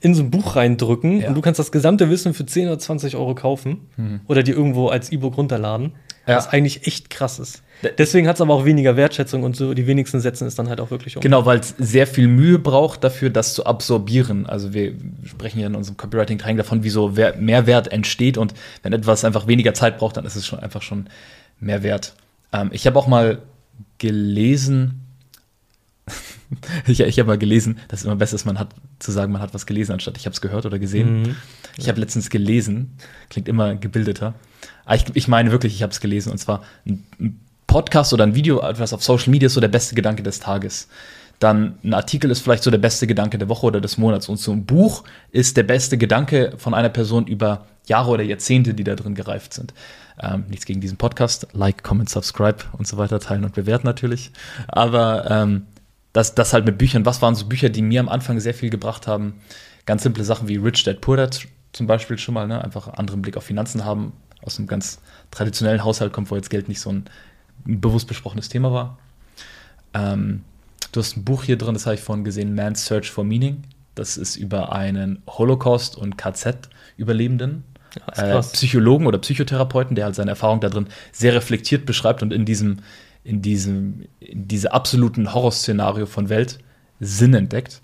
in 0.00 0.14
so 0.14 0.22
ein 0.22 0.30
Buch 0.30 0.56
reindrücken 0.56 1.20
ja. 1.20 1.28
und 1.28 1.34
du 1.34 1.40
kannst 1.40 1.58
das 1.58 1.72
gesamte 1.72 2.10
Wissen 2.10 2.34
für 2.34 2.46
10 2.46 2.68
oder 2.68 2.78
20 2.78 3.16
Euro 3.16 3.34
kaufen 3.34 3.88
mhm. 3.96 4.20
oder 4.26 4.42
dir 4.42 4.54
irgendwo 4.54 4.88
als 4.88 5.10
E-Book 5.10 5.36
runterladen. 5.36 5.92
Ja. 6.26 6.36
Was 6.36 6.48
eigentlich 6.48 6.86
echt 6.86 7.08
krass 7.08 7.38
ist. 7.38 7.62
Deswegen 7.96 8.28
hat 8.28 8.34
es 8.36 8.42
aber 8.42 8.52
auch 8.52 8.66
weniger 8.66 8.96
Wertschätzung 8.96 9.44
und 9.44 9.56
so 9.56 9.72
die 9.72 9.86
wenigsten 9.86 10.20
setzen 10.20 10.46
es 10.46 10.54
dann 10.54 10.68
halt 10.68 10.78
auch 10.78 10.90
wirklich 10.90 11.16
um. 11.16 11.22
Genau, 11.22 11.46
weil 11.46 11.60
es 11.60 11.74
sehr 11.78 12.06
viel 12.06 12.28
Mühe 12.28 12.58
braucht 12.58 13.02
dafür, 13.02 13.30
das 13.30 13.54
zu 13.54 13.64
absorbieren. 13.64 14.46
Also 14.46 14.74
wir 14.74 14.92
sprechen 15.24 15.60
ja 15.60 15.68
in 15.68 15.74
unserem 15.74 15.96
Copywriting-Training 15.96 16.58
davon, 16.58 16.82
wie 16.82 16.90
so 16.90 17.14
Mehrwert 17.38 17.90
entsteht 17.90 18.36
und 18.36 18.52
wenn 18.82 18.92
etwas 18.92 19.24
einfach 19.24 19.46
weniger 19.46 19.72
Zeit 19.72 19.96
braucht, 19.96 20.18
dann 20.18 20.26
ist 20.26 20.36
es 20.36 20.46
schon 20.46 20.58
einfach 20.58 20.82
schon 20.82 21.08
mehr 21.60 21.82
wert. 21.82 22.14
Ähm, 22.52 22.68
ich 22.72 22.86
habe 22.86 22.98
auch 22.98 23.06
mal 23.06 23.38
gelesen, 23.98 25.07
ich, 26.86 27.00
ich 27.00 27.18
habe 27.18 27.28
mal 27.28 27.38
gelesen, 27.38 27.78
dass 27.88 28.00
es 28.00 28.06
immer 28.06 28.16
besser 28.16 28.36
ist, 28.36 28.44
man 28.44 28.58
hat 28.58 28.70
zu 28.98 29.12
sagen, 29.12 29.32
man 29.32 29.42
hat 29.42 29.54
was 29.54 29.66
gelesen, 29.66 29.92
anstatt 29.92 30.16
ich 30.16 30.26
habe 30.26 30.34
es 30.34 30.40
gehört 30.40 30.66
oder 30.66 30.78
gesehen. 30.78 31.22
Mhm. 31.22 31.36
Ich 31.76 31.88
habe 31.88 32.00
letztens 32.00 32.30
gelesen, 32.30 32.96
klingt 33.30 33.48
immer 33.48 33.74
gebildeter. 33.74 34.34
Aber 34.84 34.96
ich, 34.96 35.04
ich 35.14 35.28
meine 35.28 35.50
wirklich, 35.50 35.74
ich 35.74 35.82
habe 35.82 35.92
es 35.92 36.00
gelesen 36.00 36.32
und 36.32 36.38
zwar 36.38 36.62
ein 36.86 37.40
Podcast 37.66 38.12
oder 38.12 38.24
ein 38.24 38.34
Video, 38.34 38.60
etwas 38.60 38.92
auf 38.92 39.04
Social 39.04 39.30
Media 39.30 39.46
ist 39.46 39.54
so 39.54 39.60
der 39.60 39.68
beste 39.68 39.94
Gedanke 39.94 40.22
des 40.22 40.40
Tages. 40.40 40.88
Dann 41.38 41.78
ein 41.84 41.94
Artikel 41.94 42.30
ist 42.30 42.40
vielleicht 42.40 42.64
so 42.64 42.70
der 42.70 42.78
beste 42.78 43.06
Gedanke 43.06 43.38
der 43.38 43.48
Woche 43.48 43.66
oder 43.66 43.80
des 43.80 43.96
Monats. 43.96 44.28
Und 44.28 44.38
so 44.38 44.50
ein 44.50 44.64
Buch 44.64 45.04
ist 45.30 45.56
der 45.56 45.62
beste 45.62 45.96
Gedanke 45.96 46.54
von 46.56 46.74
einer 46.74 46.88
Person 46.88 47.26
über 47.26 47.66
Jahre 47.86 48.10
oder 48.10 48.24
Jahrzehnte, 48.24 48.74
die 48.74 48.84
da 48.84 48.96
drin 48.96 49.14
gereift 49.14 49.54
sind. 49.54 49.72
Ähm, 50.20 50.46
nichts 50.48 50.66
gegen 50.66 50.80
diesen 50.80 50.96
Podcast. 50.96 51.46
Like, 51.52 51.84
comment, 51.84 52.08
subscribe 52.08 52.64
und 52.76 52.88
so 52.88 52.96
weiter, 52.96 53.20
teilen 53.20 53.44
und 53.44 53.54
bewerten 53.54 53.86
natürlich. 53.86 54.32
Aber 54.66 55.30
ähm, 55.30 55.66
das, 56.18 56.34
das 56.34 56.52
halt 56.52 56.64
mit 56.64 56.78
Büchern. 56.78 57.06
Was 57.06 57.22
waren 57.22 57.36
so 57.36 57.46
Bücher, 57.46 57.68
die 57.68 57.80
mir 57.80 58.00
am 58.00 58.08
Anfang 58.08 58.40
sehr 58.40 58.52
viel 58.52 58.70
gebracht 58.70 59.06
haben? 59.06 59.34
Ganz 59.86 60.02
simple 60.02 60.24
Sachen 60.24 60.48
wie 60.48 60.56
Rich 60.56 60.82
Dad 60.82 61.00
Poor 61.00 61.16
Dad 61.16 61.46
zum 61.72 61.86
Beispiel 61.86 62.18
schon 62.18 62.34
mal, 62.34 62.48
ne? 62.48 62.62
einfach 62.62 62.88
einen 62.88 62.96
anderen 62.96 63.22
Blick 63.22 63.36
auf 63.36 63.44
Finanzen 63.44 63.84
haben. 63.84 64.12
Aus 64.42 64.58
einem 64.58 64.66
ganz 64.66 64.98
traditionellen 65.30 65.84
Haushalt 65.84 66.12
kommt, 66.12 66.28
wo 66.32 66.34
jetzt 66.34 66.50
Geld 66.50 66.68
nicht 66.68 66.80
so 66.80 66.90
ein 66.90 67.04
bewusst 67.64 68.08
besprochenes 68.08 68.48
Thema 68.48 68.72
war. 68.72 68.98
Ähm, 69.94 70.42
du 70.90 70.98
hast 70.98 71.16
ein 71.16 71.24
Buch 71.24 71.44
hier 71.44 71.56
drin, 71.56 71.74
das 71.74 71.86
habe 71.86 71.94
ich 71.94 72.00
vorhin 72.00 72.24
gesehen, 72.24 72.52
Man's 72.52 72.84
Search 72.84 73.12
for 73.12 73.22
Meaning. 73.22 73.62
Das 73.94 74.16
ist 74.16 74.34
über 74.34 74.72
einen 74.72 75.22
Holocaust- 75.28 75.96
und 75.96 76.18
KZ-Überlebenden, 76.18 77.62
äh, 78.16 78.40
Psychologen 78.40 79.06
oder 79.06 79.18
Psychotherapeuten, 79.18 79.94
der 79.94 80.06
halt 80.06 80.16
seine 80.16 80.30
Erfahrung 80.30 80.60
da 80.60 80.68
drin 80.68 80.88
sehr 81.12 81.34
reflektiert 81.34 81.86
beschreibt 81.86 82.22
und 82.22 82.32
in 82.32 82.44
diesem 82.44 82.78
in 83.28 83.42
diesem 83.42 84.06
in 84.20 84.48
diese 84.48 84.72
absoluten 84.72 85.34
Horrorszenario 85.34 86.06
von 86.06 86.30
Welt 86.30 86.58
Sinn 86.98 87.34
entdeckt. 87.34 87.82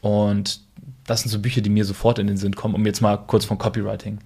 Und 0.00 0.60
das 1.06 1.22
sind 1.22 1.30
so 1.30 1.38
Bücher, 1.38 1.60
die 1.60 1.70
mir 1.70 1.84
sofort 1.84 2.18
in 2.18 2.26
den 2.26 2.36
Sinn 2.36 2.56
kommen, 2.56 2.74
um 2.74 2.84
jetzt 2.84 3.00
mal 3.00 3.16
kurz 3.16 3.44
vom 3.44 3.58
Copywriting 3.58 4.18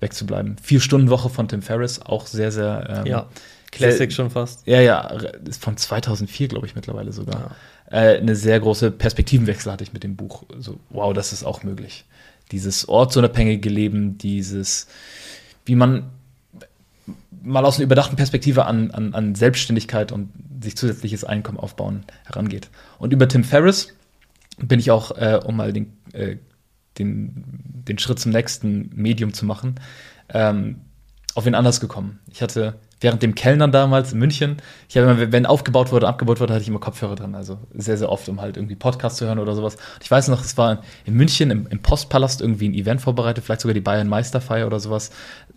wegzubleiben. 0.00 0.56
Vier 0.62 0.80
Stunden 0.80 1.08
Woche 1.08 1.30
von 1.30 1.48
Tim 1.48 1.62
Ferriss, 1.62 2.02
auch 2.02 2.26
sehr, 2.26 2.52
sehr. 2.52 3.02
Ähm, 3.04 3.06
ja, 3.06 3.26
Classic 3.70 4.10
sehr, 4.10 4.10
schon 4.10 4.30
fast. 4.30 4.66
Ja, 4.66 4.80
ja, 4.80 5.00
ist 5.46 5.62
von 5.62 5.76
2004, 5.76 6.48
glaube 6.48 6.66
ich, 6.66 6.74
mittlerweile 6.74 7.12
sogar. 7.12 7.56
äh, 7.90 8.18
eine 8.18 8.36
sehr 8.36 8.60
große 8.60 8.90
Perspektivenwechsel 8.90 9.72
hatte 9.72 9.84
ich 9.84 9.94
mit 9.94 10.04
dem 10.04 10.16
Buch. 10.16 10.44
So, 10.58 10.78
wow, 10.90 11.14
das 11.14 11.32
ist 11.32 11.44
auch 11.44 11.62
möglich. 11.62 12.04
Dieses 12.52 12.88
ortsunabhängige 12.88 13.70
Leben, 13.70 14.18
dieses, 14.18 14.86
wie 15.64 15.74
man 15.74 16.10
mal 17.42 17.64
aus 17.64 17.76
einer 17.76 17.84
überdachten 17.84 18.16
Perspektive 18.16 18.66
an, 18.66 18.90
an, 18.90 19.14
an 19.14 19.34
Selbstständigkeit 19.34 20.12
und 20.12 20.30
sich 20.62 20.76
zusätzliches 20.76 21.24
Einkommen 21.24 21.58
aufbauen 21.58 22.04
herangeht. 22.24 22.70
Und 22.98 23.12
über 23.12 23.28
Tim 23.28 23.44
Ferriss 23.44 23.94
bin 24.58 24.80
ich 24.80 24.90
auch, 24.90 25.16
äh, 25.16 25.40
um 25.44 25.56
mal 25.56 25.72
den, 25.72 25.96
äh, 26.12 26.36
den, 26.98 27.44
den 27.88 27.98
Schritt 27.98 28.18
zum 28.18 28.32
nächsten 28.32 28.90
Medium 28.94 29.32
zu 29.32 29.46
machen, 29.46 29.76
ähm, 30.30 30.80
auf 31.34 31.46
ihn 31.46 31.54
anders 31.54 31.80
gekommen. 31.80 32.18
Ich 32.30 32.42
hatte 32.42 32.74
während 33.00 33.22
dem 33.22 33.34
Kellnern 33.34 33.72
damals 33.72 34.12
in 34.12 34.18
München, 34.18 34.56
ich 34.88 34.96
habe 34.96 35.10
immer, 35.10 35.32
wenn 35.32 35.46
aufgebaut 35.46 35.92
wurde, 35.92 36.08
abgebaut 36.08 36.40
wurde, 36.40 36.54
hatte 36.54 36.62
ich 36.62 36.68
immer 36.68 36.80
Kopfhörer 36.80 37.14
drin. 37.14 37.34
Also 37.34 37.58
sehr, 37.74 37.96
sehr 37.96 38.10
oft, 38.10 38.28
um 38.28 38.40
halt 38.40 38.56
irgendwie 38.56 38.74
Podcasts 38.74 39.18
zu 39.18 39.26
hören 39.26 39.38
oder 39.38 39.54
sowas. 39.54 39.76
Und 39.76 40.02
ich 40.02 40.10
weiß 40.10 40.28
noch, 40.28 40.42
es 40.42 40.56
war 40.56 40.82
in 41.04 41.14
München 41.14 41.50
im, 41.50 41.66
im 41.68 41.80
Postpalast 41.80 42.40
irgendwie 42.40 42.68
ein 42.68 42.74
Event 42.74 43.00
vorbereitet, 43.00 43.44
vielleicht 43.44 43.60
sogar 43.60 43.74
die 43.74 43.80
Bayern 43.80 44.08
Meisterfeier 44.08 44.66
oder 44.66 44.80
sowas. 44.80 45.10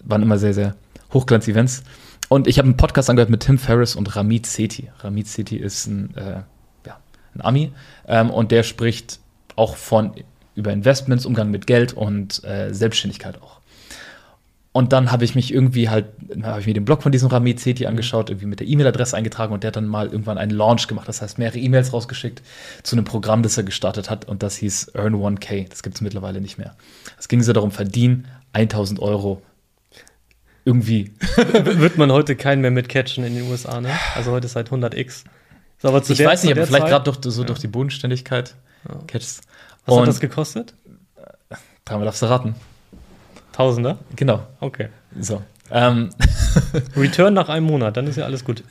Waren 0.04 0.22
immer 0.22 0.38
sehr, 0.38 0.54
sehr 0.54 0.76
Hochglanz-Events. 1.14 1.84
Und 2.30 2.48
ich 2.48 2.58
habe 2.58 2.68
einen 2.68 2.78
Podcast 2.78 3.10
angehört 3.10 3.30
mit 3.30 3.42
Tim 3.42 3.58
Ferriss 3.58 3.96
und 3.96 4.16
Ramit 4.16 4.46
Sethi. 4.46 4.90
Ramit 5.00 5.28
Sethi 5.28 5.58
ist 5.58 5.88
ein, 5.88 6.16
äh, 6.16 6.44
ja, 6.86 7.00
ein 7.36 7.42
Ami 7.42 7.74
ähm, 8.08 8.30
und 8.30 8.52
der 8.52 8.64
spricht 8.64 9.20
auch 9.56 9.76
von 9.76 10.14
über 10.56 10.72
Investments, 10.72 11.26
Umgang 11.26 11.50
mit 11.52 11.68
Geld 11.68 11.94
und 11.94 12.44
äh, 12.44 12.74
Selbstständigkeit 12.74 13.42
auch. 13.42 13.61
Und 14.74 14.94
dann 14.94 15.12
habe 15.12 15.26
ich 15.26 15.36
mich 15.36 15.54
irgendwie 15.54 15.90
halt, 15.90 16.06
habe 16.44 16.62
ich 16.62 16.66
mir 16.66 16.74
den 16.74 16.86
Blog 16.86 17.04
von 17.04 17.12
diesem 17.12 17.28
Ramit 17.28 17.60
Sethi 17.60 17.88
angeschaut, 17.88 18.30
irgendwie 18.30 18.46
mit 18.46 18.62
der 18.62 18.68
E-Mail-Adresse 18.68 19.18
eingetragen 19.18 19.54
und 19.54 19.64
der 19.64 19.70
hat 19.70 19.76
dann 19.76 19.88
mal 19.88 20.08
irgendwann 20.08 20.38
einen 20.38 20.52
Launch 20.52 20.88
gemacht. 20.88 21.10
Das 21.10 21.22
heißt, 21.22 21.38
mehrere 21.38 21.60
E-Mails 21.60 21.92
rausgeschickt 21.92 22.42
zu 22.82 22.96
einem 22.96 23.04
Programm, 23.04 23.44
das 23.44 23.58
er 23.58 23.64
gestartet 23.64 24.10
hat 24.10 24.26
und 24.26 24.44
das 24.44 24.56
hieß 24.56 24.94
Earn 24.96 25.16
1K. 25.16 25.68
Das 25.68 25.84
gibt 25.84 25.96
es 25.96 26.02
mittlerweile 26.02 26.40
nicht 26.40 26.58
mehr. 26.58 26.76
Es 27.20 27.28
ging 27.28 27.42
so 27.44 27.52
darum, 27.52 27.72
verdienen 27.72 28.30
1000 28.54 29.02
Euro 29.02 29.42
irgendwie. 30.64 31.12
Wird 31.36 31.98
man 31.98 32.12
heute 32.12 32.38
keinen 32.38 32.62
mehr 32.62 32.72
mitcatchen 32.72 33.26
in 33.26 33.36
den 33.36 33.50
USA, 33.50 33.82
ne? 33.82 33.90
Also 34.16 34.32
heute 34.32 34.46
ist 34.46 34.56
halt 34.56 34.70
100x. 34.70 35.26
So, 35.80 35.90
aber 35.90 36.02
ich 36.08 36.18
der, 36.18 36.28
weiß 36.28 36.44
nicht, 36.44 36.52
aber 36.56 36.66
vielleicht 36.66 36.88
gerade 36.88 37.12
durch, 37.12 37.18
so 37.22 37.42
ja. 37.42 37.48
durch 37.48 37.60
die 37.60 37.68
Bodenständigkeit 37.68 38.56
ja. 38.88 39.00
catchst. 39.08 39.42
Was 39.86 39.96
Und 39.96 40.02
hat 40.02 40.08
das 40.08 40.20
gekostet? 40.22 40.76
Dreimal 41.84 42.06
darfst 42.06 42.22
du 42.22 42.28
raten. 42.28 42.56
Tausender? 43.62 44.00
Genau. 44.16 44.42
Okay. 44.60 44.90
So. 45.20 45.44
Ähm. 45.70 46.10
Return 46.98 47.36
nach 47.36 47.48
einem 47.48 47.68
Monat, 47.68 47.96
dann 47.96 48.08
ist 48.08 48.16
ja 48.16 48.26
alles 48.26 48.44
gut. 48.44 48.64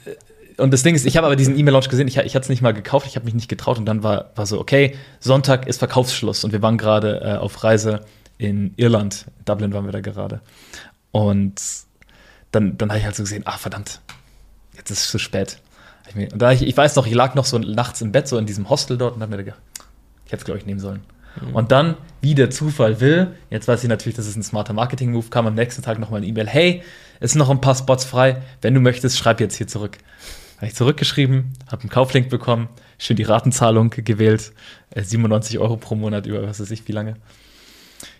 Und 0.56 0.72
das 0.72 0.82
Ding 0.82 0.96
ist, 0.96 1.06
ich 1.06 1.16
habe 1.16 1.26
aber 1.26 1.36
diesen 1.36 1.56
E-Mail-Launch 1.56 1.88
gesehen, 1.88 2.08
ich, 2.08 2.16
ich 2.16 2.34
hatte 2.34 2.42
es 2.42 2.48
nicht 2.48 2.60
mal 2.60 2.74
gekauft, 2.74 3.06
ich 3.06 3.14
habe 3.14 3.24
mich 3.24 3.34
nicht 3.34 3.48
getraut 3.48 3.78
und 3.78 3.86
dann 3.86 4.02
war, 4.02 4.32
war 4.34 4.46
so, 4.46 4.58
okay, 4.58 4.96
Sonntag 5.20 5.68
ist 5.68 5.78
Verkaufsschluss 5.78 6.42
und 6.42 6.50
wir 6.50 6.60
waren 6.60 6.76
gerade 6.76 7.20
äh, 7.22 7.36
auf 7.36 7.62
Reise 7.62 8.00
in 8.36 8.74
Irland, 8.76 9.26
Dublin 9.44 9.72
waren 9.72 9.84
wir 9.84 9.92
da 9.92 10.00
gerade. 10.00 10.40
Und 11.12 11.62
dann, 12.50 12.76
dann 12.76 12.88
habe 12.88 12.98
ich 12.98 13.04
halt 13.04 13.14
so 13.14 13.22
gesehen, 13.22 13.42
ah, 13.46 13.58
verdammt, 13.58 14.00
jetzt 14.76 14.90
ist 14.90 15.04
es 15.04 15.10
zu 15.10 15.18
spät. 15.20 15.58
Und 16.16 16.42
da 16.42 16.50
ich, 16.50 16.62
ich 16.62 16.76
weiß 16.76 16.96
noch, 16.96 17.06
ich 17.06 17.14
lag 17.14 17.36
noch 17.36 17.44
so 17.44 17.58
nachts 17.58 18.00
im 18.00 18.10
Bett, 18.10 18.26
so 18.26 18.38
in 18.38 18.46
diesem 18.46 18.68
Hostel 18.68 18.98
dort 18.98 19.14
und 19.14 19.22
habe 19.22 19.36
mir 19.36 19.44
gedacht, 19.44 19.60
ich 20.26 20.32
hätte 20.32 20.40
es, 20.40 20.44
glaube 20.44 20.58
ich, 20.58 20.66
nehmen 20.66 20.80
sollen. 20.80 21.02
Mhm. 21.40 21.54
Und 21.54 21.72
dann, 21.72 21.96
wie 22.20 22.34
der 22.34 22.50
Zufall 22.50 23.00
will, 23.00 23.34
jetzt 23.50 23.68
weiß 23.68 23.82
ich 23.82 23.88
natürlich, 23.88 24.16
dass 24.16 24.26
es 24.26 24.36
ein 24.36 24.42
smarter 24.42 24.72
Marketing-Move 24.72 25.28
kam, 25.30 25.46
am 25.46 25.54
nächsten 25.54 25.82
Tag 25.82 25.98
nochmal 25.98 26.18
eine 26.18 26.26
E-Mail, 26.26 26.46
hey, 26.46 26.82
es 27.20 27.32
sind 27.32 27.38
noch 27.38 27.50
ein 27.50 27.60
paar 27.60 27.74
Spots 27.74 28.04
frei, 28.04 28.42
wenn 28.62 28.74
du 28.74 28.80
möchtest, 28.80 29.18
schreib 29.18 29.40
jetzt 29.40 29.56
hier 29.56 29.66
zurück. 29.66 29.98
Habe 30.56 30.66
ich 30.66 30.74
zurückgeschrieben, 30.74 31.52
habe 31.70 31.82
einen 31.82 31.90
Kauflink 31.90 32.28
bekommen, 32.28 32.68
schön 32.98 33.16
die 33.16 33.22
Ratenzahlung 33.22 33.90
gewählt, 33.90 34.52
97 34.94 35.54
äh, 35.54 35.58
Euro 35.58 35.76
pro 35.76 35.94
Monat 35.94 36.26
über 36.26 36.42
was 36.46 36.60
weiß 36.60 36.70
ich 36.70 36.86
wie 36.86 36.92
lange. 36.92 37.14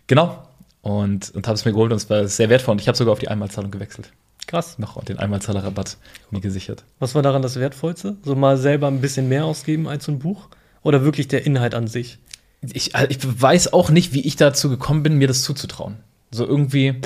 Genau, 0.07 0.43
und, 0.83 1.31
und 1.35 1.47
habe 1.47 1.55
es 1.55 1.65
mir 1.65 1.73
geholt 1.73 1.93
und 1.93 1.99
es 1.99 2.09
war 2.09 2.27
sehr 2.27 2.49
wertvoll. 2.49 2.73
Und 2.73 2.81
ich 2.81 2.89
habe 2.89 2.97
sogar 2.97 3.13
auf 3.13 3.19
die 3.19 3.29
Einmalzahlung 3.29 3.71
gewechselt. 3.71 4.13
Krass. 4.47 4.79
Noch 4.79 5.03
den 5.05 5.19
Einmalzahlerrabatt 5.19 5.99
mir 6.31 6.41
gesichert. 6.41 6.85
Was 6.99 7.15
war 7.15 7.23
daran 7.23 7.43
das 7.43 7.57
Wertvollste? 7.57 8.17
So 8.25 8.35
mal 8.35 8.57
selber 8.57 8.89
ein 8.89 9.01
bisschen 9.01 9.29
mehr 9.29 9.45
ausgeben 9.45 9.87
als 9.87 10.07
so 10.07 10.13
ein 10.13 10.19
Buch? 10.19 10.49
Oder 10.83 11.05
wirklich 11.05 11.29
der 11.29 11.45
Inhalt 11.45 11.75
an 11.75 11.87
sich? 11.87 12.19
Ich, 12.63 12.95
also 12.95 13.09
ich 13.11 13.19
weiß 13.43 13.73
auch 13.73 13.91
nicht, 13.91 14.13
wie 14.13 14.21
ich 14.21 14.37
dazu 14.37 14.69
gekommen 14.69 15.03
bin, 15.03 15.17
mir 15.17 15.29
das 15.29 15.43
zuzutrauen. 15.43 15.97
So 16.31 16.47
irgendwie, 16.47 17.01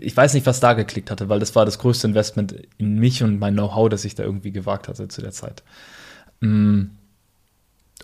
ich 0.00 0.16
weiß 0.16 0.34
nicht, 0.34 0.46
was 0.46 0.60
da 0.60 0.72
geklickt 0.72 1.10
hatte, 1.10 1.28
weil 1.28 1.40
das 1.40 1.54
war 1.54 1.64
das 1.64 1.78
größte 1.78 2.06
Investment 2.06 2.54
in 2.78 2.98
mich 2.98 3.22
und 3.22 3.38
mein 3.38 3.54
Know-how, 3.54 3.88
das 3.88 4.04
ich 4.04 4.14
da 4.14 4.22
irgendwie 4.22 4.52
gewagt 4.52 4.88
hatte 4.88 5.08
zu 5.08 5.20
der 5.20 5.32
Zeit. 5.32 5.62
Mm, 6.40 6.84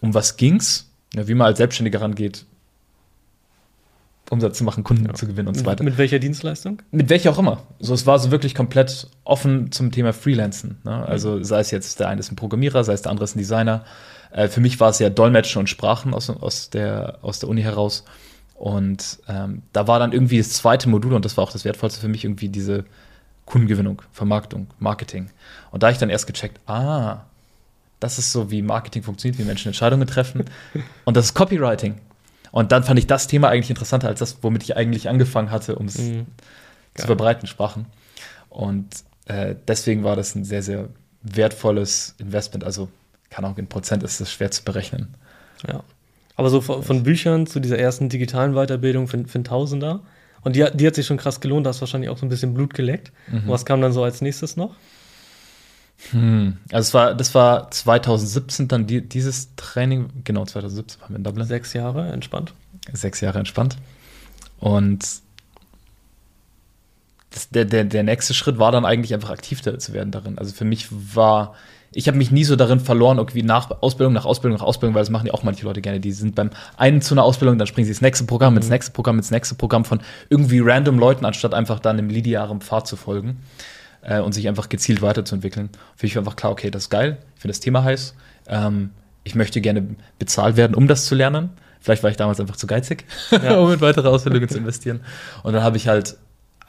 um 0.01 0.15
was 0.15 0.37
ging's? 0.37 0.91
Ja, 1.15 1.29
wie 1.29 1.35
man 1.35 1.47
als 1.47 1.59
Selbstständiger 1.59 2.01
rangeht, 2.01 2.47
Umsatz 4.33 4.57
zu 4.57 4.65
machen, 4.65 4.83
Kunden 4.83 5.05
ja. 5.05 5.15
zu 5.15 5.27
gewinnen 5.27 5.49
und 5.49 5.55
so 5.57 5.67
weiter. 5.67 5.85
Mit 5.85 5.99
welcher 5.99 6.19
Dienstleistung? 6.19 6.81
Mit 6.91 7.11
welcher 7.11 7.31
auch 7.31 7.39
immer. 7.39 7.65
So, 7.81 7.93
es 7.93 8.07
war 8.07 8.19
so 8.19 8.31
wirklich 8.31 8.55
komplett 8.55 9.09
offen 9.25 9.71
zum 9.73 9.93
Thema 9.93 10.15
Freelancen. 10.15 10.79
Ne? 10.85 11.07
Also 11.07 11.33
mhm. 11.33 11.45
sei 11.45 11.61
es 11.61 11.71
jetzt, 11.71 12.01
der 12.01 12.09
eine 12.09 12.21
ist 12.21 12.33
ein 12.33 12.37
Programmierer, 12.37 12.83
sei 12.83 12.95
es 12.95 13.03
der 13.03 13.11
andere 13.11 13.25
ist 13.25 13.37
ein 13.37 13.41
Designer. 13.41 13.85
Äh, 14.33 14.49
für 14.49 14.61
mich 14.61 14.81
war 14.81 14.91
es 14.91 14.99
ja 14.99 15.11
Dolmetschen 15.11 15.61
und 15.61 15.69
Sprachen 15.69 16.15
aus, 16.15 16.31
aus, 16.31 16.71
der, 16.71 17.19
aus 17.23 17.39
der 17.39 17.49
Uni 17.49 17.63
heraus. 17.63 18.05
Und 18.55 19.19
ähm, 19.29 19.63
da 19.73 19.87
war 19.89 19.99
dann 19.99 20.13
irgendwie 20.13 20.39
das 20.39 20.51
zweite 20.51 20.89
Modul, 20.89 21.15
und 21.15 21.25
das 21.25 21.37
war 21.37 21.45
auch 21.45 21.53
das 21.53 21.65
Wertvollste 21.65 22.01
für 22.01 22.09
mich, 22.09 22.25
irgendwie 22.25 22.49
diese 22.49 22.85
Kundengewinnung, 23.45 24.03
Vermarktung, 24.13 24.69
Marketing. 24.79 25.31
Und 25.71 25.83
da 25.83 25.91
ich 25.91 25.99
dann 25.99 26.11
erst 26.11 26.27
gecheckt, 26.27 26.61
ah, 26.69 27.25
das 28.01 28.19
ist 28.19 28.33
so, 28.33 28.51
wie 28.51 28.63
Marketing 28.63 29.03
funktioniert, 29.03 29.39
wie 29.39 29.45
Menschen 29.45 29.69
Entscheidungen 29.69 30.07
treffen. 30.07 30.45
und 31.05 31.17
das 31.17 31.27
ist 31.27 31.35
Copywriting. 31.35 31.97
Und 32.51 32.71
dann 32.73 32.85
fand 32.85 32.99
ich 32.99 33.07
das 33.07 33.27
Thema 33.27 33.49
eigentlich 33.49 33.71
interessanter 33.71 34.09
als 34.09 34.21
das, 34.21 34.39
womit 34.43 34.63
ich 34.63 34.77
eigentlich 34.77 35.09
angefangen 35.09 35.51
hatte, 35.51 35.77
um 35.77 35.87
es 35.87 35.99
mhm. 35.99 36.27
zu 36.95 37.07
verbreiten, 37.07 37.47
Sprachen. 37.47 37.87
Und 38.49 38.87
äh, 39.27 39.55
deswegen 39.67 40.05
war 40.05 40.17
das 40.17 40.35
ein 40.35 40.45
sehr, 40.45 40.63
sehr 40.63 40.89
wertvolles 41.23 42.15
Investment. 42.19 42.65
Also 42.65 42.89
kann 43.33 43.45
auch 43.45 43.57
in 43.59 43.67
Prozent 43.67 44.03
ist 44.03 44.21
das 44.21 44.31
schwer 44.31 44.51
zu 44.51 44.63
berechnen. 44.63 45.15
Ja. 45.67 45.83
Aber 46.37 46.51
so 46.51 46.61
von, 46.61 46.83
von 46.83 47.03
Büchern 47.03 47.47
zu 47.47 47.61
dieser 47.61 47.79
ersten 47.79 48.09
digitalen 48.09 48.55
Weiterbildung 48.55 49.09
für, 49.09 49.25
für 49.25 49.35
einen 49.37 49.45
Tausender. 49.45 50.01
Und 50.43 50.57
die, 50.57 50.67
die 50.75 50.87
hat 50.87 50.95
sich 50.95 51.07
schon 51.07 51.17
krass 51.17 51.41
gelohnt, 51.41 51.67
da 51.67 51.71
hast 51.71 51.81
wahrscheinlich 51.81 52.11
auch 52.11 52.19
so 52.19 52.27
ein 52.27 52.29
bisschen 52.29 52.55
Blut 52.55 52.75
geleckt. 52.75 53.13
Mhm. 53.29 53.45
Was 53.47 53.65
kam 53.65 53.81
dann 53.81 53.93
so 53.93 54.03
als 54.03 54.21
nächstes 54.21 54.57
noch? 54.57 54.75
Hm. 56.11 56.57
Also 56.73 56.89
es 56.89 56.95
war, 56.95 57.15
das 57.15 57.35
war 57.35 57.71
2017 57.71 58.69
dann 58.69 58.87
die, 58.87 59.07
dieses 59.09 59.55
Training, 59.55 60.11
genau 60.25 60.45
2017 60.45 61.01
waren 61.01 61.11
wir 61.11 61.17
in 61.17 61.25
Dublin. 61.25 61.47
Sechs 61.47 61.73
Jahre 61.75 62.11
entspannt. 62.11 62.53
Sechs 62.93 63.21
Jahre 63.21 63.39
entspannt. 63.39 63.77
Und 64.59 65.05
das, 67.31 67.51
der, 67.51 67.65
der, 67.65 67.85
der 67.85 68.03
nächste 68.03 68.35
Schritt 68.35 68.59
war 68.59 68.73
dann 68.73 68.85
eigentlich 68.85 69.15
einfach 69.15 69.31
aktiv 69.31 69.63
zu 69.63 69.93
werden 69.93 70.11
darin. 70.11 70.39
Also 70.39 70.53
für 70.53 70.65
mich 70.65 70.89
war, 70.91 71.55
ich 71.95 72.09
habe 72.09 72.19
mich 72.19 72.31
nie 72.31 72.45
so 72.45 72.57
darin 72.57 72.81
verloren, 72.81 73.19
irgendwie 73.19 73.43
nach 73.43 73.71
Ausbildung, 73.83 74.15
nach 74.15 74.25
Ausbildung, 74.25 74.59
nach 74.59 74.65
Ausbildung, 74.65 74.95
weil 74.95 75.03
das 75.03 75.11
machen 75.11 75.27
ja 75.27 75.35
auch 75.35 75.43
manche 75.43 75.65
Leute 75.65 75.81
gerne. 75.81 76.01
Die 76.01 76.13
sind 76.13 76.35
beim 76.35 76.51
einen 76.77 77.03
zu 77.03 77.15
einer 77.15 77.23
Ausbildung, 77.23 77.59
dann 77.59 77.67
springen 77.67 77.85
sie 77.85 77.93
ins 77.93 78.01
nächste 78.01 78.25
Programm, 78.25 78.55
mhm. 78.55 78.59
ins 78.59 78.71
nächste 78.71 78.93
Programm, 78.93 79.19
ins 79.19 79.31
nächste 79.31 79.55
Programm 79.55 79.85
von 79.85 80.01
irgendwie 80.31 80.61
random 80.61 80.99
Leuten, 80.99 81.25
anstatt 81.25 81.55
einfach 81.55 81.81
dann 81.81 81.99
im 81.99 82.09
linearen 82.09 82.61
Pfad 82.61 82.87
zu 82.87 82.97
folgen 82.97 83.39
äh, 84.03 84.21
und 84.21 84.33
sich 84.33 84.49
einfach 84.49 84.69
gezielt 84.69 85.03
weiterzuentwickeln. 85.03 85.71
Für 85.97 86.07
mich 86.07 86.17
war 86.17 86.21
einfach 86.21 86.37
klar, 86.37 86.53
okay, 86.53 86.71
das 86.71 86.85
ist 86.85 86.91
geil, 86.91 87.19
ich 87.35 87.43
finde 87.43 87.53
das 87.53 87.61
Thema 87.61 87.85
heiß. 87.85 88.15
Ähm, 88.49 88.91
ich 89.25 89.35
möchte 89.35 89.61
gerne 89.61 89.87
bezahlt 90.19 90.57
werden, 90.57 90.75
um 90.75 90.89
das 90.89 91.05
zu 91.05 91.15
lernen. 91.15 91.51
Vielleicht 91.81 92.03
war 92.03 92.11
ich 92.11 92.17
damals 92.17 92.41
einfach 92.41 92.57
zu 92.57 92.67
geizig, 92.67 93.05
ja. 93.31 93.59
um 93.61 93.73
in 93.73 93.81
weitere 93.81 94.09
Ausbildungen 94.09 94.49
zu 94.49 94.59
investieren. 94.59 95.01
Und 95.43 95.53
dann 95.53 95.63
habe 95.63 95.77
ich 95.77 95.89
halt 95.89 96.17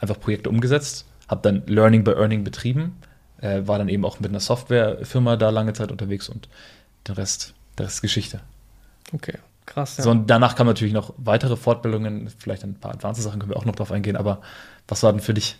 einfach 0.00 0.18
Projekte 0.18 0.50
umgesetzt, 0.50 1.06
habe 1.28 1.40
dann 1.42 1.62
Learning 1.66 2.04
by 2.04 2.12
Earning 2.12 2.44
betrieben, 2.44 2.96
äh, 3.44 3.68
war 3.68 3.78
dann 3.78 3.88
eben 3.88 4.04
auch 4.04 4.20
mit 4.20 4.30
einer 4.30 4.40
Softwarefirma 4.40 5.36
da 5.36 5.50
lange 5.50 5.74
Zeit 5.74 5.92
unterwegs 5.92 6.28
und 6.28 6.48
der 7.06 7.18
Rest, 7.18 7.54
der 7.78 7.86
Rest 7.86 7.96
ist 7.96 8.02
Geschichte. 8.02 8.40
Okay, 9.12 9.34
krass. 9.66 9.98
Ja. 9.98 10.04
So, 10.04 10.10
und 10.10 10.30
danach 10.30 10.56
kamen 10.56 10.68
natürlich 10.68 10.94
noch 10.94 11.12
weitere 11.18 11.56
Fortbildungen, 11.56 12.30
vielleicht 12.38 12.64
ein 12.64 12.74
paar 12.74 12.92
advanced 12.92 13.22
Sachen 13.22 13.40
können 13.40 13.50
wir 13.50 13.56
auch 13.56 13.66
noch 13.66 13.76
drauf 13.76 13.92
eingehen, 13.92 14.16
aber 14.16 14.40
was 14.88 15.02
war 15.02 15.12
denn 15.12 15.20
für 15.20 15.34
dich 15.34 15.56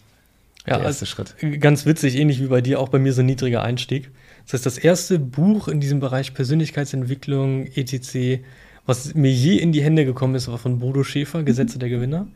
ja, 0.67 0.79
der 0.79 0.87
erste 0.87 1.05
Schritt. 1.05 1.35
Ganz 1.61 1.85
witzig, 1.85 2.17
ähnlich 2.17 2.41
wie 2.41 2.47
bei 2.47 2.63
dir, 2.63 2.81
auch 2.81 2.89
bei 2.89 2.99
mir 2.99 3.13
so 3.13 3.21
ein 3.21 3.27
niedriger 3.27 3.63
Einstieg. 3.63 4.11
Das 4.47 4.55
heißt, 4.55 4.67
das 4.67 4.79
erste 4.79 5.19
Buch 5.19 5.69
in 5.69 5.81
diesem 5.81 6.01
Bereich 6.01 6.33
Persönlichkeitsentwicklung, 6.33 7.67
etc., 7.67 8.43
was 8.87 9.15
mir 9.15 9.31
je 9.31 9.57
in 9.57 9.73
die 9.73 9.83
Hände 9.83 10.05
gekommen 10.05 10.35
ist, 10.35 10.49
war 10.49 10.59
von 10.59 10.79
Bodo 10.79 11.05
Schäfer, 11.05 11.43
Gesetze 11.43 11.79
der 11.79 11.89
Gewinner. 11.89 12.27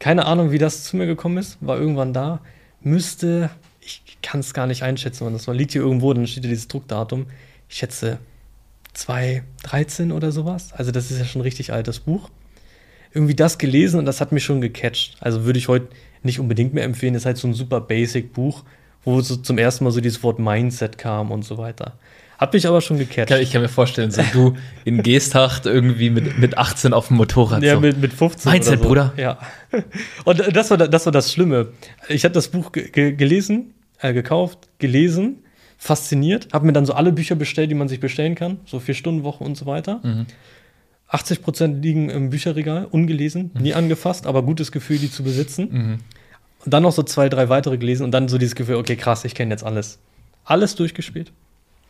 Keine 0.00 0.26
Ahnung, 0.26 0.50
wie 0.50 0.58
das 0.58 0.84
zu 0.84 0.96
mir 0.96 1.06
gekommen 1.06 1.38
ist, 1.38 1.58
war 1.60 1.78
irgendwann 1.78 2.12
da. 2.12 2.40
Müsste, 2.80 3.50
ich 3.84 4.18
kann 4.22 4.40
es 4.40 4.54
gar 4.54 4.66
nicht 4.66 4.82
einschätzen, 4.82 5.24
wann 5.24 5.32
das 5.32 5.46
war. 5.46 5.54
Liegt 5.54 5.72
hier 5.72 5.82
irgendwo, 5.82 6.12
dann 6.12 6.26
steht 6.26 6.44
hier 6.44 6.50
dieses 6.50 6.68
Druckdatum. 6.68 7.26
Ich 7.68 7.76
schätze 7.76 8.18
2013 8.94 10.12
oder 10.12 10.32
sowas. 10.32 10.72
Also, 10.72 10.90
das 10.90 11.10
ist 11.10 11.18
ja 11.18 11.24
schon 11.24 11.40
ein 11.40 11.44
richtig 11.44 11.72
altes 11.72 12.00
Buch. 12.00 12.30
Irgendwie 13.12 13.34
das 13.34 13.58
gelesen 13.58 14.00
und 14.00 14.06
das 14.06 14.20
hat 14.20 14.32
mich 14.32 14.44
schon 14.44 14.60
gecatcht. 14.60 15.16
Also 15.20 15.44
würde 15.44 15.58
ich 15.58 15.68
heute 15.68 15.88
nicht 16.24 16.40
unbedingt 16.40 16.74
mehr 16.74 16.82
empfehlen. 16.82 17.14
Ist 17.14 17.26
halt 17.26 17.36
so 17.36 17.46
ein 17.46 17.54
super 17.54 17.80
Basic 17.80 18.32
Buch, 18.32 18.64
wo 19.04 19.20
so 19.20 19.36
zum 19.36 19.56
ersten 19.56 19.84
Mal 19.84 19.92
so 19.92 20.00
dieses 20.00 20.22
Wort 20.24 20.40
Mindset 20.40 20.98
kam 20.98 21.30
und 21.30 21.44
so 21.44 21.56
weiter. 21.56 21.96
Hat 22.38 22.52
mich 22.52 22.66
aber 22.66 22.80
schon. 22.80 22.98
Ja, 22.98 23.38
ich 23.38 23.52
kann 23.52 23.62
mir 23.62 23.68
vorstellen, 23.68 24.10
so 24.10 24.22
du 24.32 24.54
in 24.84 25.02
Geesthacht 25.02 25.66
irgendwie 25.66 26.10
mit, 26.10 26.38
mit 26.38 26.58
18 26.58 26.92
auf 26.92 27.08
dem 27.08 27.16
Motorrad. 27.16 27.62
Ja, 27.62 27.74
so. 27.74 27.80
mit, 27.80 27.98
mit 27.98 28.12
15. 28.12 28.50
Mindset, 28.50 28.80
so. 28.80 28.86
Bruder. 28.86 29.12
Ja. 29.16 29.38
Und 30.24 30.56
das 30.56 30.70
war, 30.70 30.78
das 30.78 31.06
war 31.06 31.12
das 31.12 31.32
Schlimme. 31.32 31.68
Ich 32.08 32.24
habe 32.24 32.32
das 32.32 32.48
Buch 32.48 32.72
ge 32.72 32.90
ge 32.90 33.12
gelesen, 33.12 33.74
äh, 33.98 34.12
gekauft, 34.12 34.68
gelesen, 34.78 35.44
fasziniert, 35.78 36.48
habe 36.52 36.66
mir 36.66 36.72
dann 36.72 36.86
so 36.86 36.94
alle 36.94 37.12
Bücher 37.12 37.34
bestellt, 37.34 37.70
die 37.70 37.74
man 37.74 37.88
sich 37.88 38.00
bestellen 38.00 38.34
kann, 38.34 38.58
so 38.66 38.80
vier 38.80 38.94
Stunden 38.94 39.22
Woche 39.22 39.44
und 39.44 39.56
so 39.56 39.66
weiter. 39.66 40.00
Mhm. 40.02 40.26
80 41.08 41.42
Prozent 41.42 41.84
liegen 41.84 42.10
im 42.10 42.30
Bücherregal, 42.30 42.86
ungelesen, 42.90 43.52
nie 43.60 43.74
angefasst, 43.74 44.26
aber 44.26 44.42
gutes 44.42 44.72
Gefühl, 44.72 44.98
die 44.98 45.10
zu 45.10 45.22
besitzen. 45.22 45.68
Mhm. 45.70 45.98
Und 46.64 46.72
dann 46.72 46.82
noch 46.82 46.92
so 46.92 47.02
zwei, 47.02 47.28
drei 47.28 47.48
weitere 47.48 47.76
gelesen 47.76 48.04
und 48.04 48.10
dann 48.10 48.28
so 48.28 48.38
dieses 48.38 48.54
Gefühl, 48.54 48.76
okay, 48.76 48.96
krass, 48.96 49.24
ich 49.24 49.34
kenne 49.34 49.52
jetzt 49.52 49.62
alles. 49.62 49.98
Alles 50.44 50.74
durchgespielt. 50.74 51.30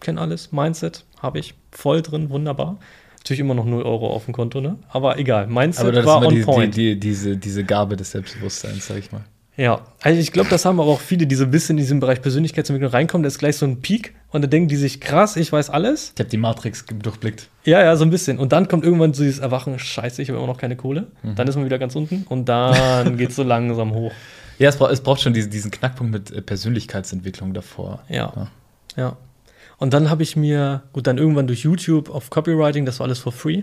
Kenne 0.00 0.20
alles. 0.20 0.52
Mindset 0.52 1.04
habe 1.20 1.38
ich 1.38 1.54
voll 1.70 2.02
drin, 2.02 2.30
wunderbar. 2.30 2.78
Natürlich 3.18 3.40
immer 3.40 3.54
noch 3.54 3.64
0 3.64 3.82
Euro 3.82 4.08
auf 4.08 4.26
dem 4.26 4.34
Konto, 4.34 4.60
ne? 4.60 4.76
Aber 4.90 5.18
egal. 5.18 5.46
Mindset 5.46 5.96
Aber 5.96 6.04
war 6.04 6.22
on 6.26 6.28
die, 6.28 6.40
die, 6.40 6.42
point. 6.42 6.76
die, 6.76 7.00
diese, 7.00 7.36
diese 7.36 7.64
Gabe 7.64 7.96
des 7.96 8.10
Selbstbewusstseins, 8.10 8.86
sag 8.86 8.98
ich 8.98 9.12
mal. 9.12 9.24
Ja, 9.56 9.82
also 10.02 10.20
ich 10.20 10.32
glaube, 10.32 10.50
das 10.50 10.64
haben 10.64 10.80
aber 10.80 10.90
auch 10.90 11.00
viele, 11.00 11.26
die 11.26 11.34
so 11.36 11.44
ein 11.44 11.50
bisschen 11.50 11.78
in 11.78 11.84
diesen 11.84 12.00
Bereich 12.00 12.20
Persönlichkeitsentwicklung 12.20 12.90
reinkommen. 12.90 13.22
Da 13.22 13.28
ist 13.28 13.38
gleich 13.38 13.56
so 13.56 13.66
ein 13.66 13.80
Peak 13.80 14.14
und 14.30 14.42
dann 14.42 14.50
denken 14.50 14.68
die 14.68 14.76
sich, 14.76 15.00
krass, 15.00 15.36
ich 15.36 15.52
weiß 15.52 15.70
alles. 15.70 16.12
Ich 16.14 16.20
habe 16.20 16.28
die 16.28 16.36
Matrix 16.36 16.84
durchblickt. 16.86 17.48
Ja, 17.64 17.80
ja, 17.82 17.94
so 17.96 18.04
ein 18.04 18.10
bisschen. 18.10 18.38
Und 18.38 18.52
dann 18.52 18.66
kommt 18.66 18.84
irgendwann 18.84 19.14
so 19.14 19.22
dieses 19.22 19.38
Erwachen, 19.38 19.78
scheiße, 19.78 20.20
ich 20.20 20.28
habe 20.28 20.38
immer 20.38 20.48
noch 20.48 20.58
keine 20.58 20.76
Kohle. 20.76 21.06
Dann 21.22 21.46
ist 21.46 21.54
man 21.54 21.64
wieder 21.64 21.78
ganz 21.78 21.94
unten 21.94 22.24
und 22.28 22.48
dann 22.48 23.16
geht 23.16 23.30
es 23.30 23.36
so 23.36 23.44
langsam 23.44 23.94
hoch. 23.94 24.12
Ja, 24.58 24.68
es, 24.68 24.76
bra 24.76 24.90
es 24.90 25.00
braucht 25.00 25.20
schon 25.20 25.34
diesen, 25.34 25.50
diesen 25.50 25.70
Knackpunkt 25.70 26.12
mit 26.12 26.30
äh, 26.30 26.42
Persönlichkeitsentwicklung 26.42 27.54
davor. 27.54 28.02
Ja. 28.08 28.48
Ja. 28.96 29.16
Und 29.78 29.92
dann 29.94 30.08
habe 30.10 30.22
ich 30.22 30.36
mir, 30.36 30.82
gut, 30.92 31.06
dann 31.06 31.18
irgendwann 31.18 31.46
durch 31.46 31.60
YouTube 31.64 32.10
auf 32.10 32.30
Copywriting, 32.30 32.86
das 32.86 33.00
war 33.00 33.06
alles 33.06 33.18
for 33.18 33.32
free. 33.32 33.62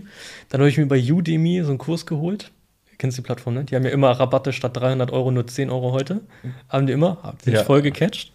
Dann 0.50 0.60
habe 0.60 0.68
ich 0.68 0.78
mir 0.78 0.86
bei 0.86 0.98
Udemy 1.00 1.62
so 1.62 1.70
einen 1.70 1.78
Kurs 1.78 2.06
geholt. 2.06 2.50
Kennst 2.98 3.18
du 3.18 3.22
die 3.22 3.26
Plattform, 3.26 3.54
ne? 3.54 3.64
Die 3.64 3.74
haben 3.74 3.84
ja 3.84 3.90
immer 3.90 4.10
Rabatte 4.12 4.52
statt 4.52 4.76
300 4.76 5.10
Euro 5.10 5.30
nur 5.30 5.46
10 5.46 5.70
Euro 5.70 5.92
heute. 5.92 6.20
Haben 6.68 6.86
die 6.86 6.92
immer. 6.92 7.18
Hab 7.22 7.44
mich 7.46 7.54
Ja. 7.54 7.64
voll 7.64 7.82
gecatcht. 7.82 8.30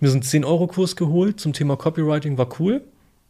Mir 0.00 0.08
so 0.08 0.14
einen 0.14 0.22
10-Euro-Kurs 0.22 0.94
geholt 0.96 1.40
zum 1.40 1.52
Thema 1.52 1.76
Copywriting, 1.76 2.38
war 2.38 2.48
cool. 2.60 2.82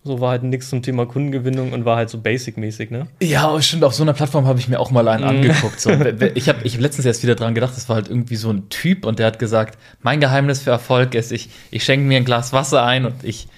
So 0.04 0.20
war 0.20 0.30
halt 0.30 0.42
nichts 0.44 0.68
zum 0.68 0.82
Thema 0.82 1.06
Kundengewinnung 1.06 1.72
und 1.72 1.84
war 1.84 1.96
halt 1.96 2.10
so 2.10 2.18
basic-mäßig, 2.18 2.90
ne? 2.90 3.08
Ja, 3.20 3.48
aber 3.48 3.60
stimmt, 3.62 3.82
auf 3.84 3.94
so 3.94 4.02
einer 4.04 4.12
Plattform 4.12 4.46
habe 4.46 4.60
ich 4.60 4.68
mir 4.68 4.78
auch 4.78 4.90
mal 4.90 5.08
einen 5.08 5.22
Mhm. 5.24 5.28
angeguckt. 5.30 5.80
So. 5.80 5.90
Ich 6.34 6.48
habe 6.48 6.58
ich 6.62 6.74
hab 6.74 6.80
letztens 6.80 7.06
erst 7.06 7.22
wieder 7.24 7.34
dran 7.34 7.54
gedacht, 7.54 7.74
das 7.76 7.88
war 7.88 7.96
halt 7.96 8.08
irgendwie 8.08 8.36
so 8.36 8.50
ein 8.50 8.68
Typ 8.68 9.04
und 9.06 9.18
der 9.18 9.26
hat 9.26 9.38
gesagt, 9.38 9.78
mein 10.02 10.20
Geheimnis 10.20 10.60
für 10.60 10.70
Erfolg 10.70 11.14
ist, 11.14 11.32
ich, 11.32 11.48
ich 11.70 11.82
schenke 11.84 12.06
mir 12.06 12.18
ein 12.18 12.24
Glas 12.24 12.52
Wasser 12.52 12.84
ein 12.84 13.06
und 13.06 13.24
ich, 13.24 13.48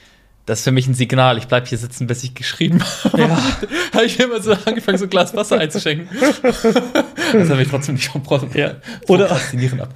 das 0.46 0.60
ist 0.60 0.64
für 0.64 0.72
mich 0.72 0.86
ein 0.88 0.94
Signal, 0.94 1.38
ich 1.38 1.46
bleibe 1.46 1.66
hier 1.66 1.78
sitzen, 1.78 2.06
bis 2.06 2.24
ich 2.24 2.34
geschrieben 2.34 2.80
habe. 3.04 3.20
Ja. 3.20 3.28
habe 3.94 4.04
ich 4.04 4.18
mir 4.18 4.24
immer 4.24 4.40
so 4.40 4.52
angefangen, 4.52 4.98
so 4.98 5.04
ein 5.04 5.10
Glas 5.10 5.34
Wasser 5.34 5.58
einzuschenken. 5.58 6.08
das 6.42 7.50
habe 7.50 7.62
ich 7.62 7.68
trotzdem 7.68 7.94
nicht 7.94 8.08
vom 8.08 8.22
Pro 8.22 8.40
Ja. 8.54 8.76
Oder-. 9.08 9.38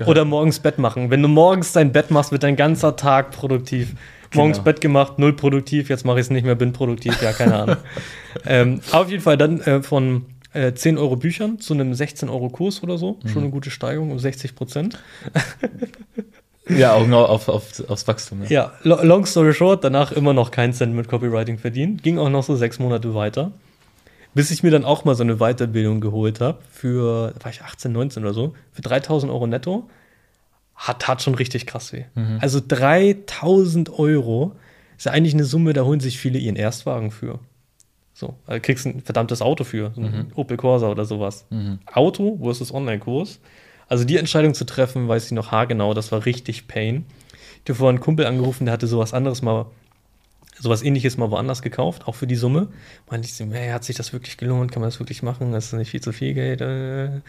Oder 0.07 0.25
morgens 0.25 0.61
Bett 0.61 0.79
machen. 0.79 1.11
Wenn 1.11 1.23
du 1.23 1.29
morgens 1.29 1.73
dein 1.73 1.93
Bett 1.93 2.11
machst, 2.11 2.33
wird 2.33 2.43
dein 2.43 2.57
ganzer 2.57 2.97
Tag 2.97 3.31
produktiv. 3.31 3.95
Morgens 4.35 4.57
Genau. 4.59 4.65
Bett 4.65 4.81
gemacht, 4.81 5.19
null 5.19 5.35
produktiv, 5.35 5.89
jetzt 5.89 6.05
mache 6.05 6.19
ich 6.19 6.27
es 6.27 6.31
nicht 6.31 6.45
mehr, 6.45 6.57
bin 6.57 6.73
produktiv, 6.73 7.21
ja, 7.23 7.33
keine 7.33 7.55
Ahnung. 7.55 7.77
ähm, 8.47 8.81
auf 8.91 9.09
jeden 9.09 9.23
Fall 9.23 9.37
dann 9.37 9.61
äh, 9.61 9.81
von 9.81 10.27
äh, 10.53 10.73
10 10.73 10.99
Euro 10.99 11.15
Büchern 11.17 11.61
zu 11.61 11.73
einem 11.75 11.95
16 11.95 12.29
Euro 12.29 12.49
Kurs 12.49 12.83
oder 12.83 12.99
so. 12.99 13.19
Schon 13.33 13.43
eine 13.43 13.51
gute 13.51 13.71
Steigerung 13.71 14.11
um 14.11 14.19
60 14.19 14.57
Prozent. 14.57 14.99
Ja, 16.69 16.95
Augen 16.95 17.13
auf, 17.13 17.49
auf, 17.49 17.89
aufs 17.89 18.09
Wachstum. 18.09 18.43
Ja. 18.43 18.49
Ja, 18.49 18.73
lo 18.83 19.03
long 19.03 19.27
story 19.27 19.53
short, 19.53 19.85
danach 19.85 20.13
immer 20.13 20.33
noch 20.33 20.51
keinen 20.51 20.73
Cent 20.73 20.95
mit 20.95 21.09
Copywriting 21.09 21.59
verdient. 21.59 22.03
Ging 22.03 22.19
auch 22.19 22.31
noch 22.31 22.43
so 22.43 22.57
sechs 22.57 22.79
Monate 22.79 23.15
weiter. 23.15 23.53
Bis 24.35 24.51
ich 24.51 24.63
mir 24.63 24.71
dann 24.71 24.85
auch 24.85 25.05
mal 25.05 25.15
so 25.15 25.23
eine 25.23 25.37
Weiterbildung 25.37 26.01
geholt 26.01 26.41
habe 26.41 26.59
für, 26.71 27.35
war 27.41 27.51
ich 27.51 27.63
18, 27.63 27.93
19 27.93 28.23
oder 28.25 28.35
so, 28.35 28.55
für 28.73 28.83
3000 28.83 29.31
Euro 29.31 29.47
netto. 29.47 29.89
Hat, 30.75 31.03
tat 31.03 31.23
schon 31.23 31.37
richtig 31.37 31.67
krass 31.67 31.93
weh. 31.93 32.05
Also 32.41 32.61
3000 32.67 33.97
Euro 33.97 34.57
ist 34.97 35.07
ja 35.07 35.13
eigentlich 35.13 35.35
eine 35.35 35.45
Summe, 35.45 35.73
da 35.73 35.85
holen 35.85 36.01
sich 36.01 36.19
viele 36.19 36.39
ihren 36.41 36.57
Erstwagen 36.57 37.13
für. 37.13 37.39
So, 38.13 38.35
also 38.47 38.61
kriegst 38.61 38.87
ein 38.87 39.01
verdammtes 39.01 39.41
Auto 39.41 39.63
für, 39.65 39.93
so 39.95 40.01
ein 40.01 40.33
Opel 40.35 40.57
Corsa 40.57 40.89
oder 40.89 41.05
sowas. 41.05 41.47
Auto 41.93 42.39
versus 42.43 42.73
Online-Kurs. 42.75 43.39
Also 43.89 44.05
die 44.05 44.17
Entscheidung 44.17 44.55
zu 44.55 44.65
treffen, 44.65 45.09
weiß 45.09 45.27
ich 45.27 45.33
noch 45.33 45.51
haargenau, 45.53 45.95
das 45.95 46.11
war 46.13 46.25
richtig 46.25 46.69
Pain. 46.69 47.05
Ich 47.65 47.71
habe 47.71 47.75
vorhin 47.75 47.97
einen 47.97 48.05
Kumpel 48.05 48.27
angerufen, 48.27 48.65
der 48.67 48.73
hatte 48.73 48.87
sowas 48.87 49.15
anderes 49.15 49.43
mal, 49.43 49.67
sowas 50.59 50.83
ähnliches 50.83 51.17
mal 51.17 51.31
woanders 51.31 51.63
gekauft, 51.63 52.07
auch 52.07 52.15
für 52.15 52.27
die 52.27 52.37
Summe. 52.37 52.69
Meinte 53.11 53.29
ich 53.29 53.55
hey, 53.55 53.71
hat 53.71 53.85
sich 53.85 53.97
das 53.97 54.13
wirklich 54.13 54.37
gelohnt? 54.37 54.73
Kann 54.73 54.81
man 54.81 54.91
das 54.91 55.01
wirklich 55.01 55.23
machen? 55.23 55.53
Das 55.53 55.67
ist 55.67 55.73
nicht 55.73 55.91
viel 55.91 56.01
zu 56.01 56.13
viel 56.13 56.35
Geld. 56.35 56.61
Äh, 56.61 57.21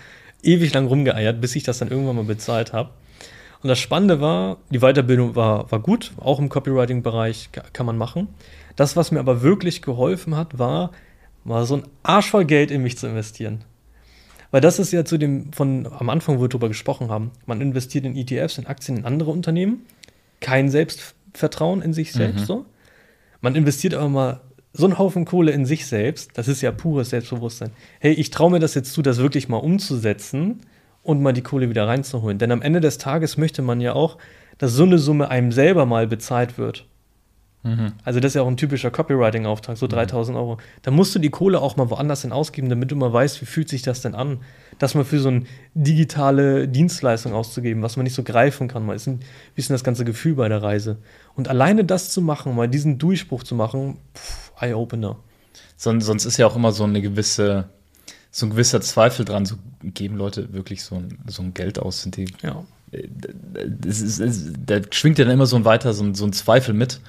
ewig 0.43 0.73
lang 0.73 0.87
rumgeeiert, 0.87 1.41
bis 1.41 1.55
ich 1.55 1.63
das 1.63 1.79
dann 1.79 1.89
irgendwann 1.89 2.15
mal 2.17 2.25
bezahlt 2.25 2.73
habe. 2.73 2.91
Und 3.63 3.69
das 3.69 3.79
Spannende 3.79 4.21
war, 4.21 4.57
die 4.69 4.79
Weiterbildung 4.79 5.35
war, 5.35 5.71
war 5.71 5.79
gut, 5.79 6.11
auch 6.17 6.39
im 6.39 6.49
Copywriting-Bereich 6.49 7.51
ka- 7.51 7.63
kann 7.73 7.85
man 7.85 7.97
machen. 7.97 8.27
Das, 8.75 8.95
was 8.95 9.11
mir 9.11 9.19
aber 9.19 9.41
wirklich 9.41 9.81
geholfen 9.81 10.35
hat, 10.35 10.59
war, 10.59 10.91
war 11.45 11.65
so 11.65 11.77
ein 11.77 11.83
Arsch 12.03 12.29
voll 12.29 12.45
Geld 12.45 12.69
in 12.69 12.83
mich 12.83 12.97
zu 12.97 13.07
investieren. 13.07 13.63
Weil 14.55 14.61
das 14.61 14.79
ist 14.79 14.93
ja 14.93 15.03
zu 15.03 15.17
dem, 15.17 15.51
von 15.51 15.85
am 15.85 16.09
Anfang, 16.09 16.37
wo 16.37 16.43
wir 16.43 16.47
drüber 16.47 16.69
gesprochen 16.69 17.09
haben. 17.09 17.31
Man 17.45 17.59
investiert 17.59 18.05
in 18.05 18.15
ETFs, 18.15 18.57
in 18.57 18.67
Aktien, 18.67 18.99
in 18.99 19.03
andere 19.03 19.31
Unternehmen. 19.31 19.81
Kein 20.39 20.69
Selbstvertrauen 20.69 21.81
in 21.81 21.91
sich 21.91 22.13
selbst 22.13 22.45
so. 22.45 22.65
Man 23.41 23.55
investiert 23.55 23.95
aber 23.95 24.07
mal 24.07 24.41
so 24.71 24.85
einen 24.85 24.97
Haufen 24.97 25.25
Kohle 25.25 25.51
in 25.51 25.65
sich 25.65 25.87
selbst. 25.87 26.31
Das 26.35 26.47
ist 26.47 26.61
ja 26.61 26.71
pures 26.71 27.09
Selbstbewusstsein. 27.09 27.71
Hey, 27.99 28.13
ich 28.13 28.29
traue 28.29 28.49
mir 28.49 28.59
das 28.59 28.75
jetzt 28.75 28.93
zu, 28.93 29.01
das 29.01 29.17
wirklich 29.17 29.49
mal 29.49 29.57
umzusetzen 29.57 30.61
und 31.03 31.21
mal 31.21 31.33
die 31.33 31.43
Kohle 31.43 31.69
wieder 31.69 31.85
reinzuholen. 31.85 32.37
Denn 32.37 32.53
am 32.53 32.61
Ende 32.61 32.79
des 32.79 32.97
Tages 32.97 33.35
möchte 33.35 33.61
man 33.61 33.81
ja 33.81 33.91
auch, 33.91 34.17
dass 34.57 34.71
so 34.71 34.83
eine 34.83 34.99
Summe 34.99 35.29
einem 35.29 35.51
selber 35.51 35.85
mal 35.85 36.07
bezahlt 36.07 36.57
wird. 36.57 36.85
Also 38.03 38.19
das 38.19 38.31
ist 38.31 38.35
ja 38.35 38.43
auch 38.43 38.47
ein 38.47 38.57
typischer 38.57 38.91
Copywriting-Auftrag, 38.91 39.77
so 39.77 39.87
3000 39.87 40.37
Euro. 40.37 40.57
Da 40.83 40.91
musst 40.91 41.15
du 41.15 41.19
die 41.19 41.31
Kohle 41.31 41.59
auch 41.59 41.75
mal 41.77 41.89
woanders 41.89 42.21
hin 42.21 42.31
ausgeben, 42.31 42.69
damit 42.69 42.91
du 42.91 42.95
mal 42.95 43.11
weißt, 43.11 43.41
wie 43.41 43.45
fühlt 43.45 43.69
sich 43.69 43.81
das 43.81 44.01
denn 44.01 44.13
an, 44.13 44.39
das 44.77 44.93
mal 44.93 45.03
für 45.03 45.19
so 45.19 45.29
eine 45.29 45.43
digitale 45.73 46.67
Dienstleistung 46.67 47.33
auszugeben, 47.33 47.81
was 47.81 47.97
man 47.97 48.03
nicht 48.03 48.13
so 48.13 48.23
greifen 48.23 48.67
kann. 48.67 48.85
Mal 48.85 48.95
ist 48.95 49.07
ein 49.07 49.19
bisschen 49.55 49.73
das 49.73 49.83
ganze 49.83 50.05
Gefühl 50.05 50.35
bei 50.35 50.47
der 50.47 50.61
Reise. 50.61 50.97
Und 51.35 51.47
alleine 51.47 51.83
das 51.83 52.11
zu 52.11 52.21
machen, 52.21 52.55
mal 52.55 52.69
diesen 52.69 52.99
Durchbruch 52.99 53.43
zu 53.43 53.55
machen, 53.55 53.97
Eye-Opener. 54.59 55.17
Sonst, 55.77 56.05
sonst 56.05 56.25
ist 56.25 56.37
ja 56.37 56.47
auch 56.47 56.55
immer 56.55 56.71
so 56.71 56.83
eine 56.83 57.01
gewisse, 57.01 57.65
so 58.31 58.45
ein 58.45 58.51
gewisser 58.51 58.81
Zweifel 58.81 59.25
dran, 59.25 59.45
so 59.45 59.55
geben 59.81 60.17
Leute 60.17 60.53
wirklich 60.53 60.83
so 60.83 60.95
ein, 60.95 61.17
so 61.27 61.41
ein 61.41 61.53
Geld 61.53 61.79
aus, 61.79 62.03
sind 62.03 62.15
die 62.17 62.27
Ja. 62.43 62.63
es 63.87 64.01
ist, 64.01 64.19
es, 64.19 64.53
da 64.65 64.79
schwingt 64.91 65.17
ja 65.17 65.25
dann 65.25 65.33
immer 65.33 65.47
so 65.47 65.55
ein 65.55 65.65
weiter, 65.65 65.93
so 65.93 66.03
ein, 66.03 66.15
so 66.15 66.25
ein 66.25 66.33
Zweifel 66.33 66.73
mit. 66.73 66.99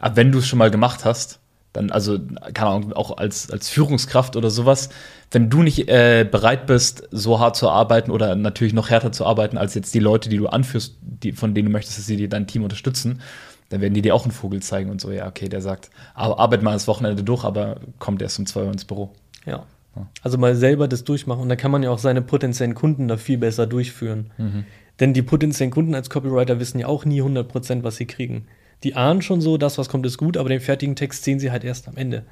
Aber 0.00 0.16
wenn 0.16 0.32
du 0.32 0.38
es 0.38 0.48
schon 0.48 0.58
mal 0.58 0.70
gemacht 0.70 1.04
hast, 1.04 1.38
dann, 1.72 1.90
also, 1.90 2.18
keine 2.52 2.70
Ahnung, 2.70 2.92
auch 2.94 3.16
als, 3.16 3.50
als 3.50 3.68
Führungskraft 3.68 4.34
oder 4.34 4.50
sowas, 4.50 4.88
wenn 5.30 5.50
du 5.50 5.62
nicht 5.62 5.88
äh, 5.88 6.26
bereit 6.28 6.66
bist, 6.66 7.08
so 7.12 7.38
hart 7.38 7.54
zu 7.54 7.68
arbeiten 7.68 8.10
oder 8.10 8.34
natürlich 8.34 8.72
noch 8.72 8.90
härter 8.90 9.12
zu 9.12 9.24
arbeiten 9.24 9.56
als 9.56 9.74
jetzt 9.74 9.94
die 9.94 10.00
Leute, 10.00 10.28
die 10.28 10.36
du 10.36 10.48
anführst, 10.48 10.96
die, 11.00 11.32
von 11.32 11.54
denen 11.54 11.66
du 11.66 11.72
möchtest, 11.72 11.98
dass 11.98 12.06
sie 12.06 12.16
dir 12.16 12.28
dein 12.28 12.48
Team 12.48 12.64
unterstützen, 12.64 13.20
dann 13.68 13.80
werden 13.80 13.94
die 13.94 14.02
dir 14.02 14.16
auch 14.16 14.24
einen 14.24 14.32
Vogel 14.32 14.60
zeigen 14.60 14.90
und 14.90 15.00
so, 15.00 15.12
ja, 15.12 15.28
okay, 15.28 15.48
der 15.48 15.60
sagt, 15.60 15.90
aber 16.14 16.40
arbeit 16.40 16.62
mal 16.62 16.72
das 16.72 16.88
Wochenende 16.88 17.22
durch, 17.22 17.44
aber 17.44 17.76
kommt 18.00 18.20
erst 18.20 18.40
um 18.40 18.46
zwei 18.46 18.64
Uhr 18.64 18.72
ins 18.72 18.84
Büro. 18.84 19.12
Ja. 19.46 19.64
Also 20.22 20.38
mal 20.38 20.54
selber 20.54 20.88
das 20.88 21.04
durchmachen. 21.04 21.42
Und 21.42 21.48
dann 21.48 21.58
kann 21.58 21.70
man 21.70 21.82
ja 21.82 21.90
auch 21.90 21.98
seine 21.98 22.22
potenziellen 22.22 22.74
Kunden 22.74 23.08
da 23.08 23.16
viel 23.16 23.38
besser 23.38 23.66
durchführen. 23.66 24.30
Denn 25.00 25.14
die 25.14 25.22
potenziellen 25.22 25.70
Kunden 25.70 25.94
als 25.94 26.10
Copywriter 26.10 26.60
wissen 26.60 26.78
ja 26.78 26.86
auch 26.86 27.04
nie 27.04 27.22
100%, 27.22 27.82
was 27.82 27.96
sie 27.96 28.06
kriegen. 28.06 28.46
Die 28.82 28.94
ahnen 28.94 29.20
schon 29.20 29.40
so, 29.40 29.58
das, 29.58 29.76
was 29.78 29.88
kommt, 29.88 30.06
ist 30.06 30.16
gut, 30.16 30.36
aber 30.36 30.48
den 30.48 30.60
fertigen 30.60 30.96
Text 30.96 31.24
sehen 31.24 31.38
sie 31.38 31.50
halt 31.50 31.64
erst 31.64 31.86
am 31.86 31.96
Ende. 31.96 32.24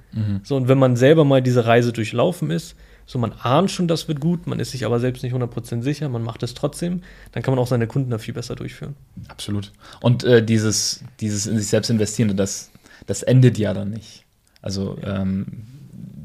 So, 0.45 0.57
und 0.57 0.69
wenn 0.69 0.79
man 0.79 0.97
selber 0.97 1.25
mal 1.25 1.43
diese 1.43 1.67
Reise 1.67 1.93
durchlaufen 1.93 2.51
ist, 2.51 2.75
so 3.05 3.19
man 3.19 3.33
ahnt 3.33 3.71
schon, 3.71 3.89
das 3.89 4.07
wird 4.07 4.21
gut, 4.21 4.47
man 4.47 4.61
ist 4.61 4.71
sich 4.73 4.85
aber 4.85 5.01
selbst 5.01 5.23
nicht 5.23 5.35
100% 5.35 5.83
sicher, 5.83 6.09
man 6.09 6.23
macht 6.23 6.43
es 6.43 6.55
trotzdem, 6.55 7.03
dann 7.33 7.43
kann 7.43 7.53
man 7.53 7.59
auch 7.59 7.67
seine 7.67 7.87
Kunden 7.87 8.11
da 8.11 8.19
viel 8.19 8.35
besser 8.35 8.55
durchführen. 8.55 8.97
Absolut. 9.29 9.73
Und 10.01 10.25
äh, 10.25 10.45
dieses, 10.45 11.03
dieses 11.21 11.47
in 11.47 11.59
sich 11.59 11.69
selbst 11.69 11.89
investieren, 11.89 12.37
das, 12.37 12.71
das 13.07 13.23
endet 13.23 13.57
ja 13.57 13.73
dann 13.73 13.91
nicht. 13.91 14.25
Also, 14.61 14.99
ähm, 15.03 15.47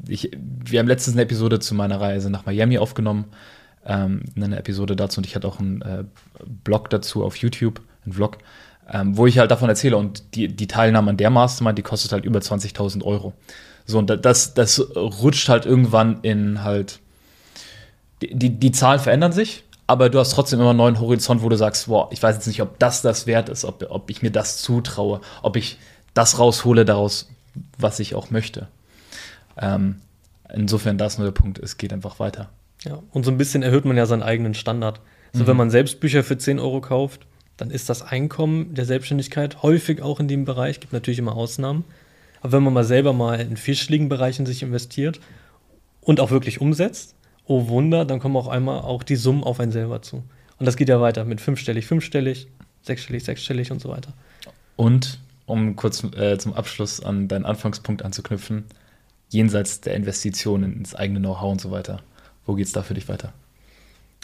ich, 0.07 0.31
wir 0.65 0.79
haben 0.79 0.87
letztens 0.87 1.15
eine 1.15 1.23
Episode 1.23 1.59
zu 1.59 1.73
meiner 1.73 2.01
Reise 2.01 2.29
nach 2.29 2.45
Miami 2.45 2.77
aufgenommen, 2.77 3.25
ähm, 3.85 4.23
eine 4.35 4.57
Episode 4.57 4.95
dazu 4.95 5.19
und 5.19 5.25
ich 5.25 5.35
hatte 5.35 5.47
auch 5.47 5.59
einen 5.59 5.81
äh, 5.81 6.03
Blog 6.45 6.89
dazu 6.89 7.23
auf 7.23 7.37
YouTube, 7.37 7.81
einen 8.03 8.13
Vlog, 8.13 8.39
ähm, 8.91 9.17
wo 9.17 9.25
ich 9.27 9.39
halt 9.39 9.51
davon 9.51 9.69
erzähle 9.69 9.97
und 9.97 10.35
die, 10.35 10.47
die 10.47 10.67
Teilnahme 10.67 11.11
an 11.11 11.17
der 11.17 11.29
Mastermind, 11.29 11.77
die 11.77 11.83
kostet 11.83 12.11
halt 12.11 12.25
über 12.25 12.39
20.000 12.39 13.03
Euro. 13.03 13.33
So, 13.85 13.97
und 13.99 14.07
das, 14.25 14.53
das 14.53 14.79
rutscht 14.95 15.49
halt 15.49 15.65
irgendwann 15.65 16.19
in 16.21 16.63
halt, 16.63 16.99
die, 18.21 18.33
die, 18.33 18.49
die 18.49 18.71
Zahlen 18.71 18.99
verändern 18.99 19.33
sich, 19.33 19.63
aber 19.87 20.09
du 20.09 20.19
hast 20.19 20.31
trotzdem 20.31 20.59
immer 20.59 20.69
einen 20.69 20.77
neuen 20.77 20.99
Horizont, 20.99 21.41
wo 21.43 21.49
du 21.49 21.57
sagst, 21.57 21.87
boah, 21.87 22.09
ich 22.11 22.23
weiß 22.23 22.35
jetzt 22.35 22.47
nicht, 22.47 22.61
ob 22.61 22.79
das 22.79 23.01
das 23.01 23.27
wert 23.27 23.49
ist, 23.49 23.65
ob, 23.65 23.85
ob 23.89 24.09
ich 24.09 24.21
mir 24.21 24.31
das 24.31 24.57
zutraue, 24.57 25.21
ob 25.41 25.55
ich 25.55 25.77
das 26.13 26.39
raushole 26.39 26.85
daraus, 26.85 27.29
was 27.77 27.99
ich 27.99 28.15
auch 28.15 28.29
möchte. 28.29 28.67
Ähm, 29.57 30.01
insofern, 30.53 30.97
das 30.97 31.17
nur 31.17 31.27
der 31.27 31.33
Punkt, 31.33 31.59
es 31.59 31.77
geht 31.77 31.91
einfach 31.91 32.19
weiter. 32.19 32.49
Ja, 32.83 32.99
und 33.11 33.23
so 33.23 33.31
ein 33.31 33.37
bisschen 33.37 33.63
erhöht 33.63 33.85
man 33.85 33.97
ja 33.97 34.05
seinen 34.05 34.23
eigenen 34.23 34.53
Standard. 34.53 34.99
Also 35.33 35.43
mhm. 35.43 35.47
wenn 35.47 35.57
man 35.57 35.69
selbst 35.69 35.99
Bücher 35.99 36.23
für 36.23 36.37
10 36.37 36.59
Euro 36.59 36.81
kauft, 36.81 37.25
dann 37.63 37.71
ist 37.71 37.87
das 37.87 38.01
Einkommen 38.01 38.73
der 38.73 38.83
Selbstständigkeit 38.83 39.63
häufig 39.63 40.01
auch 40.01 40.19
in 40.19 40.27
dem 40.27 40.43
Bereich, 40.43 40.81
gibt 40.81 40.91
natürlich 40.91 41.19
immer 41.19 41.33
Ausnahmen. 41.33 41.85
Aber 42.41 42.51
wenn 42.51 42.63
man 42.63 42.73
mal 42.73 42.83
selber 42.83 43.13
mal 43.13 43.39
in 43.39 43.55
vierstelligen 43.55 44.09
Bereichen 44.09 44.45
sich 44.45 44.63
investiert 44.63 45.21
und 46.01 46.19
auch 46.19 46.29
wirklich 46.29 46.59
umsetzt, 46.59 47.15
oh 47.45 47.69
Wunder, 47.69 48.03
dann 48.03 48.19
kommen 48.19 48.35
auch 48.35 48.49
einmal 48.49 48.81
auch 48.81 49.01
die 49.01 49.15
Summen 49.15 49.45
auf 49.45 49.61
einen 49.61 49.71
selber 49.71 50.01
zu. 50.01 50.23
Und 50.59 50.65
das 50.65 50.75
geht 50.75 50.89
ja 50.89 50.99
weiter 50.99 51.23
mit 51.23 51.39
fünfstellig, 51.39 51.85
fünfstellig, 51.85 52.47
sechsstellig, 52.81 53.23
sechsstellig 53.23 53.71
und 53.71 53.79
so 53.79 53.87
weiter. 53.87 54.11
Und 54.75 55.19
um 55.45 55.77
kurz 55.77 56.03
äh, 56.17 56.37
zum 56.37 56.55
Abschluss 56.55 57.01
an 57.01 57.29
deinen 57.29 57.45
Anfangspunkt 57.45 58.03
anzuknüpfen, 58.03 58.65
jenseits 59.29 59.79
der 59.79 59.95
Investitionen 59.95 60.79
ins 60.79 60.95
eigene 60.95 61.21
Know-how 61.21 61.53
und 61.53 61.61
so 61.61 61.71
weiter, 61.71 62.01
wo 62.45 62.55
geht 62.55 62.65
es 62.65 62.73
da 62.73 62.83
für 62.83 62.93
dich 62.93 63.07
weiter? 63.07 63.31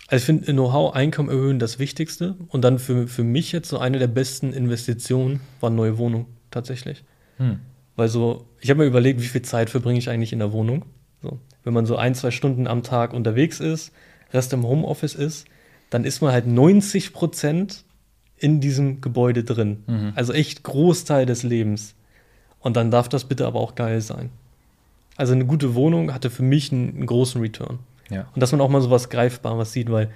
Also 0.09 0.23
ich 0.23 0.25
finde 0.25 0.51
Know-how, 0.51 0.95
Einkommen 0.95 1.29
erhöhen 1.29 1.59
das 1.59 1.77
Wichtigste. 1.77 2.35
Und 2.47 2.63
dann 2.63 2.79
für, 2.79 3.07
für 3.07 3.23
mich 3.23 3.51
jetzt 3.51 3.69
so 3.69 3.77
eine 3.77 3.99
der 3.99 4.07
besten 4.07 4.53
Investitionen 4.53 5.39
war 5.59 5.69
neue 5.69 5.99
Wohnung 5.99 6.25
tatsächlich. 6.49 7.03
Hm. 7.37 7.59
Weil 7.95 8.09
so, 8.09 8.47
ich 8.59 8.71
habe 8.71 8.79
mir 8.79 8.87
überlegt, 8.87 9.21
wie 9.21 9.27
viel 9.27 9.43
Zeit 9.43 9.69
verbringe 9.69 9.99
ich 9.99 10.09
eigentlich 10.09 10.33
in 10.33 10.39
der 10.39 10.51
Wohnung. 10.51 10.85
So, 11.21 11.39
wenn 11.63 11.73
man 11.73 11.85
so 11.85 11.95
ein, 11.95 12.15
zwei 12.15 12.31
Stunden 12.31 12.65
am 12.65 12.81
Tag 12.81 13.13
unterwegs 13.13 13.59
ist, 13.59 13.91
Rest 14.33 14.51
im 14.53 14.65
Homeoffice 14.65 15.15
ist, 15.15 15.47
dann 15.91 16.05
ist 16.05 16.21
man 16.21 16.31
halt 16.31 16.47
90 16.47 17.13
Prozent 17.13 17.83
in 18.37 18.61
diesem 18.61 19.01
Gebäude 19.01 19.43
drin. 19.43 19.83
Mhm. 19.85 20.13
Also 20.15 20.33
echt 20.33 20.63
Großteil 20.63 21.25
des 21.25 21.43
Lebens. 21.43 21.95
Und 22.59 22.77
dann 22.77 22.89
darf 22.89 23.09
das 23.09 23.25
bitte 23.25 23.45
aber 23.45 23.59
auch 23.59 23.75
geil 23.75 24.01
sein. 24.01 24.31
Also 25.17 25.33
eine 25.33 25.45
gute 25.45 25.75
Wohnung 25.75 26.13
hatte 26.13 26.29
für 26.29 26.43
mich 26.43 26.71
einen, 26.71 26.95
einen 26.95 27.05
großen 27.05 27.41
Return. 27.41 27.79
Ja. 28.09 28.27
Und 28.33 28.41
dass 28.41 28.51
man 28.51 28.61
auch 28.61 28.69
mal 28.69 28.81
so 28.81 28.89
was 28.89 29.09
Greifbares 29.09 29.71
sieht, 29.71 29.91
weil 29.91 30.09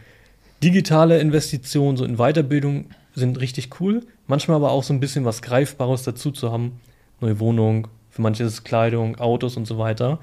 digitale 0.63 1.19
Investitionen 1.19 1.97
so 1.97 2.05
in 2.05 2.17
Weiterbildung 2.17 2.85
sind 3.15 3.39
richtig 3.39 3.79
cool. 3.79 4.05
Manchmal 4.27 4.57
aber 4.57 4.71
auch 4.71 4.83
so 4.83 4.93
ein 4.93 4.99
bisschen 4.99 5.25
was 5.25 5.41
Greifbares 5.41 6.03
dazu 6.03 6.31
zu 6.31 6.51
haben. 6.51 6.79
Neue 7.19 7.39
Wohnung, 7.39 7.87
für 8.09 8.21
manche 8.21 8.43
ist 8.43 8.53
es 8.53 8.63
Kleidung, 8.63 9.17
Autos 9.17 9.57
und 9.57 9.65
so 9.65 9.77
weiter. 9.77 10.19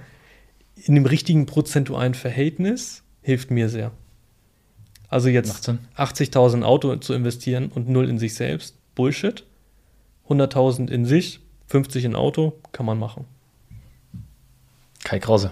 In 0.76 0.94
dem 0.94 1.06
richtigen 1.06 1.46
prozentualen 1.46 2.14
Verhältnis 2.14 3.02
hilft 3.22 3.50
mir 3.50 3.68
sehr. 3.68 3.92
Also 5.08 5.28
jetzt 5.28 5.68
80.000 5.68 6.62
Auto 6.62 6.94
zu 6.96 7.14
investieren 7.14 7.70
und 7.74 7.88
null 7.88 8.08
in 8.08 8.18
sich 8.18 8.34
selbst, 8.34 8.76
Bullshit. 8.94 9.44
100.000 10.28 10.88
in 10.88 11.04
sich, 11.04 11.40
50 11.66 12.04
in 12.04 12.14
Auto, 12.14 12.54
kann 12.70 12.86
man 12.86 12.98
machen. 12.98 13.24
Kai 15.02 15.18
Krause. 15.18 15.50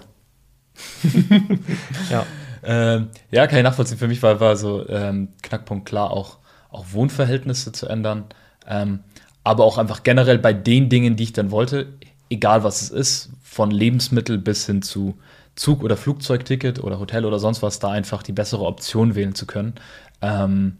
ja. 2.09 2.25
Ähm, 2.63 3.07
ja, 3.31 3.47
kann 3.47 3.57
ich 3.57 3.63
nachvollziehen. 3.63 3.97
Für 3.97 4.07
mich 4.07 4.21
war, 4.21 4.39
war 4.39 4.57
so 4.57 4.87
ähm, 4.89 5.29
Knackpunkt 5.41 5.87
klar, 5.87 6.11
auch, 6.11 6.37
auch 6.69 6.85
Wohnverhältnisse 6.91 7.71
zu 7.71 7.87
ändern. 7.87 8.25
Ähm, 8.67 8.99
aber 9.43 9.63
auch 9.63 9.77
einfach 9.77 10.03
generell 10.03 10.37
bei 10.37 10.53
den 10.53 10.89
Dingen, 10.89 11.15
die 11.15 11.23
ich 11.23 11.33
dann 11.33 11.51
wollte, 11.51 11.93
egal 12.29 12.63
was 12.63 12.81
es 12.81 12.89
ist, 12.89 13.29
von 13.41 13.71
Lebensmittel 13.71 14.37
bis 14.37 14.65
hin 14.65 14.81
zu 14.81 15.17
Zug- 15.55 15.83
oder 15.83 15.97
Flugzeugticket 15.97 16.83
oder 16.83 16.99
Hotel 16.99 17.25
oder 17.25 17.39
sonst 17.39 17.61
was, 17.61 17.79
da 17.79 17.89
einfach 17.89 18.23
die 18.23 18.31
bessere 18.31 18.65
Option 18.65 19.15
wählen 19.15 19.35
zu 19.35 19.45
können. 19.45 19.73
Ähm, 20.21 20.77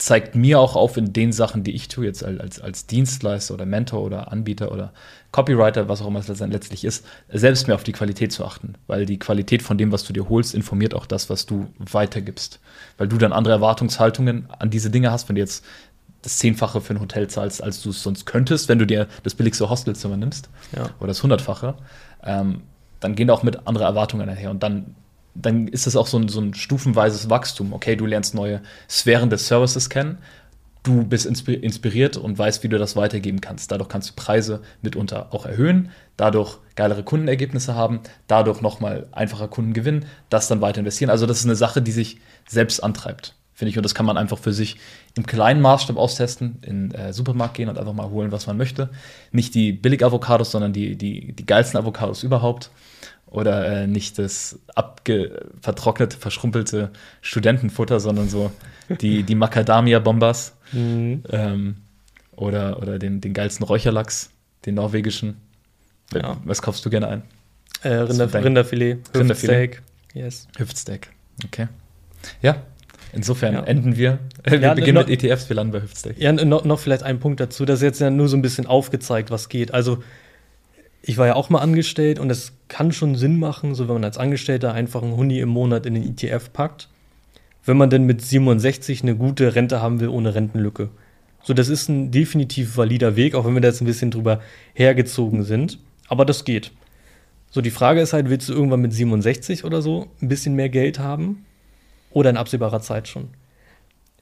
zeigt 0.00 0.34
mir 0.34 0.58
auch 0.58 0.76
auf 0.76 0.96
in 0.96 1.12
den 1.12 1.30
Sachen, 1.30 1.62
die 1.62 1.72
ich 1.72 1.88
tue, 1.88 2.06
jetzt 2.06 2.24
als, 2.24 2.58
als 2.58 2.86
Dienstleister 2.86 3.52
oder 3.52 3.66
Mentor 3.66 4.02
oder 4.02 4.32
Anbieter 4.32 4.72
oder 4.72 4.92
Copywriter, 5.30 5.88
was 5.88 6.00
auch 6.00 6.06
immer 6.06 6.20
es 6.20 6.28
letztlich 6.28 6.84
ist, 6.84 7.04
selbst 7.28 7.66
mehr 7.66 7.76
auf 7.76 7.84
die 7.84 7.92
Qualität 7.92 8.32
zu 8.32 8.44
achten. 8.44 8.74
Weil 8.86 9.04
die 9.04 9.18
Qualität 9.18 9.62
von 9.62 9.76
dem, 9.76 9.92
was 9.92 10.04
du 10.04 10.14
dir 10.14 10.28
holst, 10.30 10.54
informiert 10.54 10.94
auch 10.94 11.04
das, 11.04 11.28
was 11.28 11.44
du 11.44 11.68
weitergibst. 11.78 12.60
Weil 12.96 13.08
du 13.08 13.18
dann 13.18 13.34
andere 13.34 13.52
Erwartungshaltungen 13.52 14.46
an 14.58 14.70
diese 14.70 14.90
Dinge 14.90 15.12
hast, 15.12 15.28
wenn 15.28 15.36
du 15.36 15.42
jetzt 15.42 15.64
das 16.22 16.38
Zehnfache 16.38 16.80
für 16.80 16.94
ein 16.94 17.00
Hotel 17.00 17.28
zahlst, 17.28 17.62
als 17.62 17.82
du 17.82 17.90
es 17.90 18.02
sonst 18.02 18.24
könntest, 18.24 18.70
wenn 18.70 18.78
du 18.78 18.86
dir 18.86 19.06
das 19.22 19.34
billigste 19.34 19.68
Hostelzimmer 19.68 20.16
nimmst 20.16 20.48
ja. 20.74 20.90
oder 20.98 21.08
das 21.08 21.22
Hundertfache, 21.22 21.74
ähm, 22.24 22.62
dann 23.00 23.14
gehen 23.14 23.28
auch 23.28 23.42
mit 23.42 23.66
andere 23.66 23.84
Erwartungen 23.84 24.28
einher. 24.28 24.50
Und 24.50 24.62
dann 24.62 24.94
dann 25.34 25.68
ist 25.68 25.86
es 25.86 25.96
auch 25.96 26.06
so 26.06 26.18
ein, 26.18 26.28
so 26.28 26.40
ein 26.40 26.54
stufenweises 26.54 27.30
Wachstum. 27.30 27.72
Okay, 27.72 27.96
du 27.96 28.06
lernst 28.06 28.34
neue 28.34 28.62
Sphären 28.88 29.30
des 29.30 29.46
Services 29.46 29.88
kennen, 29.88 30.18
du 30.82 31.04
bist 31.04 31.26
inspiriert 31.26 32.16
und 32.16 32.38
weißt, 32.38 32.62
wie 32.62 32.68
du 32.68 32.78
das 32.78 32.96
weitergeben 32.96 33.40
kannst. 33.40 33.70
Dadurch 33.70 33.88
kannst 33.88 34.10
du 34.10 34.14
Preise 34.14 34.62
mitunter 34.82 35.32
auch 35.34 35.46
erhöhen, 35.46 35.90
dadurch 36.16 36.58
geilere 36.74 37.02
Kundenergebnisse 37.02 37.74
haben, 37.74 38.00
dadurch 38.26 38.60
nochmal 38.60 39.06
einfacher 39.12 39.48
Kunden 39.48 39.72
gewinnen, 39.72 40.06
das 40.30 40.48
dann 40.48 40.60
weiter 40.60 40.80
investieren. 40.80 41.10
Also 41.10 41.26
das 41.26 41.38
ist 41.38 41.44
eine 41.44 41.56
Sache, 41.56 41.82
die 41.82 41.92
sich 41.92 42.18
selbst 42.48 42.82
antreibt, 42.82 43.34
finde 43.60 43.70
ich. 43.70 43.76
Und 43.76 43.84
das 43.84 43.94
kann 43.94 44.06
man 44.06 44.16
einfach 44.16 44.38
für 44.38 44.54
sich 44.54 44.78
im 45.16 45.26
kleinen 45.26 45.60
Maßstab 45.60 45.98
austesten, 45.98 46.58
in 46.62 46.88
den 46.88 46.98
äh, 46.98 47.12
Supermarkt 47.12 47.54
gehen 47.54 47.68
und 47.68 47.78
einfach 47.78 47.92
mal 47.92 48.08
holen, 48.08 48.32
was 48.32 48.46
man 48.46 48.56
möchte. 48.56 48.88
Nicht 49.32 49.54
die 49.54 49.72
Billig-Avocados, 49.72 50.50
sondern 50.50 50.72
die, 50.72 50.96
die, 50.96 51.32
die 51.32 51.46
geilsten 51.46 51.78
Avocados 51.78 52.22
überhaupt 52.22 52.70
oder 53.26 53.82
äh, 53.82 53.86
nicht 53.86 54.18
das 54.18 54.58
vertrocknete, 55.60 56.16
verschrumpelte 56.16 56.90
Studentenfutter, 57.20 58.00
sondern 58.00 58.30
so 58.30 58.50
die, 59.00 59.24
die 59.24 59.34
Macadamia-Bombas 59.34 60.56
mhm. 60.72 61.22
ähm, 61.28 61.76
oder, 62.32 62.80
oder 62.80 62.98
den, 62.98 63.20
den 63.20 63.34
geilsten 63.34 63.66
Räucherlachs, 63.66 64.30
den 64.64 64.74
norwegischen. 64.76 65.36
Ja. 66.14 66.38
Was 66.44 66.62
kaufst 66.62 66.84
du 66.86 66.90
gerne 66.90 67.08
ein? 67.08 67.22
Äh, 67.82 67.90
Rinder, 67.90 68.32
Rinderfilet, 68.42 68.98
Hüftsteak. 69.12 69.82
Yes. 70.14 70.48
Hüftsteak, 70.56 71.10
okay. 71.44 71.68
Ja, 72.40 72.56
Insofern 73.12 73.54
ja. 73.54 73.62
enden 73.64 73.96
wir. 73.96 74.18
Wir 74.44 74.60
ja, 74.60 74.74
beginnen 74.74 74.94
noch, 74.94 75.06
mit 75.06 75.22
ETFs, 75.22 75.48
wir 75.48 75.56
landen 75.56 75.72
bei 75.72 75.82
Hüftsteak. 75.82 76.18
Ja, 76.18 76.32
noch, 76.32 76.64
noch 76.64 76.78
vielleicht 76.78 77.02
ein 77.02 77.18
Punkt 77.18 77.40
dazu. 77.40 77.64
Das 77.64 77.80
ist 77.80 77.82
jetzt 77.82 78.00
ja 78.00 78.10
nur 78.10 78.28
so 78.28 78.36
ein 78.36 78.42
bisschen 78.42 78.66
aufgezeigt, 78.66 79.30
was 79.30 79.48
geht. 79.48 79.74
Also 79.74 79.98
ich 81.02 81.18
war 81.18 81.26
ja 81.26 81.34
auch 81.34 81.50
mal 81.50 81.60
angestellt 81.60 82.18
und 82.18 82.30
es 82.30 82.52
kann 82.68 82.92
schon 82.92 83.16
Sinn 83.16 83.38
machen, 83.38 83.74
so 83.74 83.88
wenn 83.88 83.94
man 83.94 84.04
als 84.04 84.18
Angestellter 84.18 84.72
einfach 84.72 85.02
einen 85.02 85.16
Huni 85.16 85.40
im 85.40 85.48
Monat 85.48 85.86
in 85.86 85.94
den 85.94 86.04
ETF 86.04 86.52
packt, 86.52 86.88
wenn 87.64 87.76
man 87.76 87.90
denn 87.90 88.04
mit 88.04 88.22
67 88.22 89.02
eine 89.02 89.16
gute 89.16 89.54
Rente 89.54 89.82
haben 89.82 90.00
will 90.00 90.08
ohne 90.08 90.34
Rentenlücke. 90.34 90.90
So, 91.42 91.54
das 91.54 91.68
ist 91.68 91.88
ein 91.88 92.10
definitiv 92.10 92.76
valider 92.76 93.16
Weg, 93.16 93.34
auch 93.34 93.46
wenn 93.46 93.54
wir 93.54 93.60
da 93.60 93.68
jetzt 93.68 93.80
ein 93.80 93.86
bisschen 93.86 94.10
drüber 94.10 94.40
hergezogen 94.74 95.42
sind. 95.42 95.78
Aber 96.08 96.24
das 96.24 96.44
geht. 96.44 96.72
So, 97.50 97.60
die 97.60 97.70
Frage 97.70 98.00
ist 98.00 98.12
halt, 98.12 98.28
willst 98.28 98.48
du 98.48 98.52
irgendwann 98.52 98.80
mit 98.80 98.92
67 98.92 99.64
oder 99.64 99.82
so 99.82 100.08
ein 100.20 100.28
bisschen 100.28 100.54
mehr 100.54 100.68
Geld 100.68 100.98
haben? 100.98 101.44
Oder 102.10 102.30
in 102.30 102.36
absehbarer 102.36 102.80
Zeit 102.80 103.08
schon? 103.08 103.28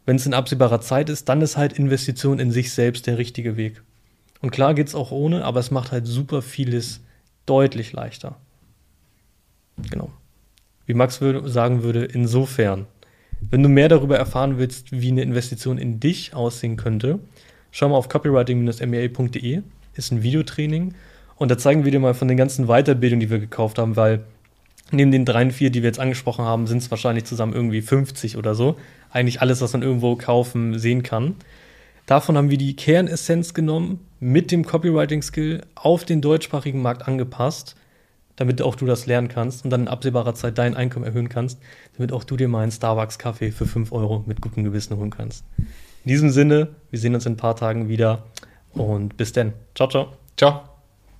Wenn 0.06 0.16
es 0.16 0.26
in 0.26 0.34
absehbarer 0.34 0.80
Zeit 0.80 1.10
ist, 1.10 1.28
dann 1.28 1.42
ist 1.42 1.56
halt 1.56 1.74
Investition 1.74 2.38
in 2.38 2.50
sich 2.50 2.72
selbst 2.72 3.06
der 3.06 3.18
richtige 3.18 3.56
Weg. 3.56 3.82
Und 4.40 4.50
klar 4.50 4.74
geht 4.74 4.88
es 4.88 4.94
auch 4.94 5.10
ohne, 5.10 5.44
aber 5.44 5.60
es 5.60 5.70
macht 5.70 5.92
halt 5.92 6.06
super 6.06 6.42
vieles 6.42 7.00
deutlich 7.46 7.92
leichter. 7.92 8.36
Genau. 9.90 10.10
Wie 10.86 10.94
Max 10.94 11.20
würde, 11.20 11.48
sagen 11.48 11.82
würde, 11.82 12.04
insofern, 12.04 12.86
wenn 13.50 13.62
du 13.62 13.68
mehr 13.68 13.88
darüber 13.88 14.16
erfahren 14.16 14.58
willst, 14.58 14.92
wie 14.92 15.10
eine 15.10 15.22
Investition 15.22 15.78
in 15.78 16.00
dich 16.00 16.34
aussehen 16.34 16.76
könnte, 16.76 17.18
schau 17.70 17.88
mal 17.88 17.96
auf 17.96 18.08
copywriting-mea.de, 18.08 19.62
ist 19.94 20.12
ein 20.12 20.22
Videotraining 20.22 20.94
und 21.36 21.50
da 21.50 21.58
zeigen 21.58 21.84
wir 21.84 21.92
dir 21.92 22.00
mal 22.00 22.14
von 22.14 22.28
den 22.28 22.36
ganzen 22.36 22.66
Weiterbildungen, 22.66 23.20
die 23.20 23.30
wir 23.30 23.38
gekauft 23.38 23.78
haben, 23.78 23.96
weil 23.96 24.24
neben 24.90 25.10
den 25.10 25.24
drei, 25.24 25.50
vier, 25.50 25.70
die 25.70 25.82
wir 25.82 25.88
jetzt 25.88 26.00
angesprochen 26.00 26.44
haben, 26.44 26.66
sind 26.66 26.78
es 26.78 26.90
wahrscheinlich 26.90 27.24
zusammen 27.24 27.52
irgendwie 27.52 27.82
50 27.82 28.36
oder 28.36 28.54
so. 28.54 28.76
Eigentlich 29.10 29.40
alles, 29.40 29.60
was 29.60 29.72
man 29.72 29.82
irgendwo 29.82 30.16
kaufen, 30.16 30.78
sehen 30.78 31.02
kann. 31.02 31.36
Davon 32.06 32.36
haben 32.36 32.50
wir 32.50 32.58
die 32.58 32.74
Kernessenz 32.74 33.52
genommen, 33.52 34.00
mit 34.20 34.50
dem 34.50 34.64
Copywriting-Skill 34.64 35.62
auf 35.74 36.04
den 36.04 36.20
deutschsprachigen 36.20 36.80
Markt 36.80 37.06
angepasst, 37.06 37.76
damit 38.36 38.62
auch 38.62 38.76
du 38.76 38.86
das 38.86 39.06
lernen 39.06 39.28
kannst 39.28 39.64
und 39.64 39.70
dann 39.70 39.82
in 39.82 39.88
absehbarer 39.88 40.34
Zeit 40.34 40.58
dein 40.58 40.74
Einkommen 40.74 41.04
erhöhen 41.04 41.28
kannst, 41.28 41.60
damit 41.96 42.12
auch 42.12 42.24
du 42.24 42.36
dir 42.36 42.48
mal 42.48 42.62
einen 42.62 42.72
Starbucks-Kaffee 42.72 43.50
für 43.50 43.66
5 43.66 43.92
Euro 43.92 44.24
mit 44.26 44.40
gutem 44.40 44.64
Gewissen 44.64 44.96
holen 44.96 45.10
kannst. 45.10 45.44
In 45.58 46.08
diesem 46.08 46.30
Sinne, 46.30 46.68
wir 46.90 46.98
sehen 46.98 47.14
uns 47.14 47.26
in 47.26 47.32
ein 47.34 47.36
paar 47.36 47.56
Tagen 47.56 47.88
wieder 47.88 48.24
und 48.72 49.16
bis 49.16 49.32
dann. 49.32 49.52
Ciao, 49.74 49.88
ciao. 49.88 50.12
Ciao. 50.36 50.77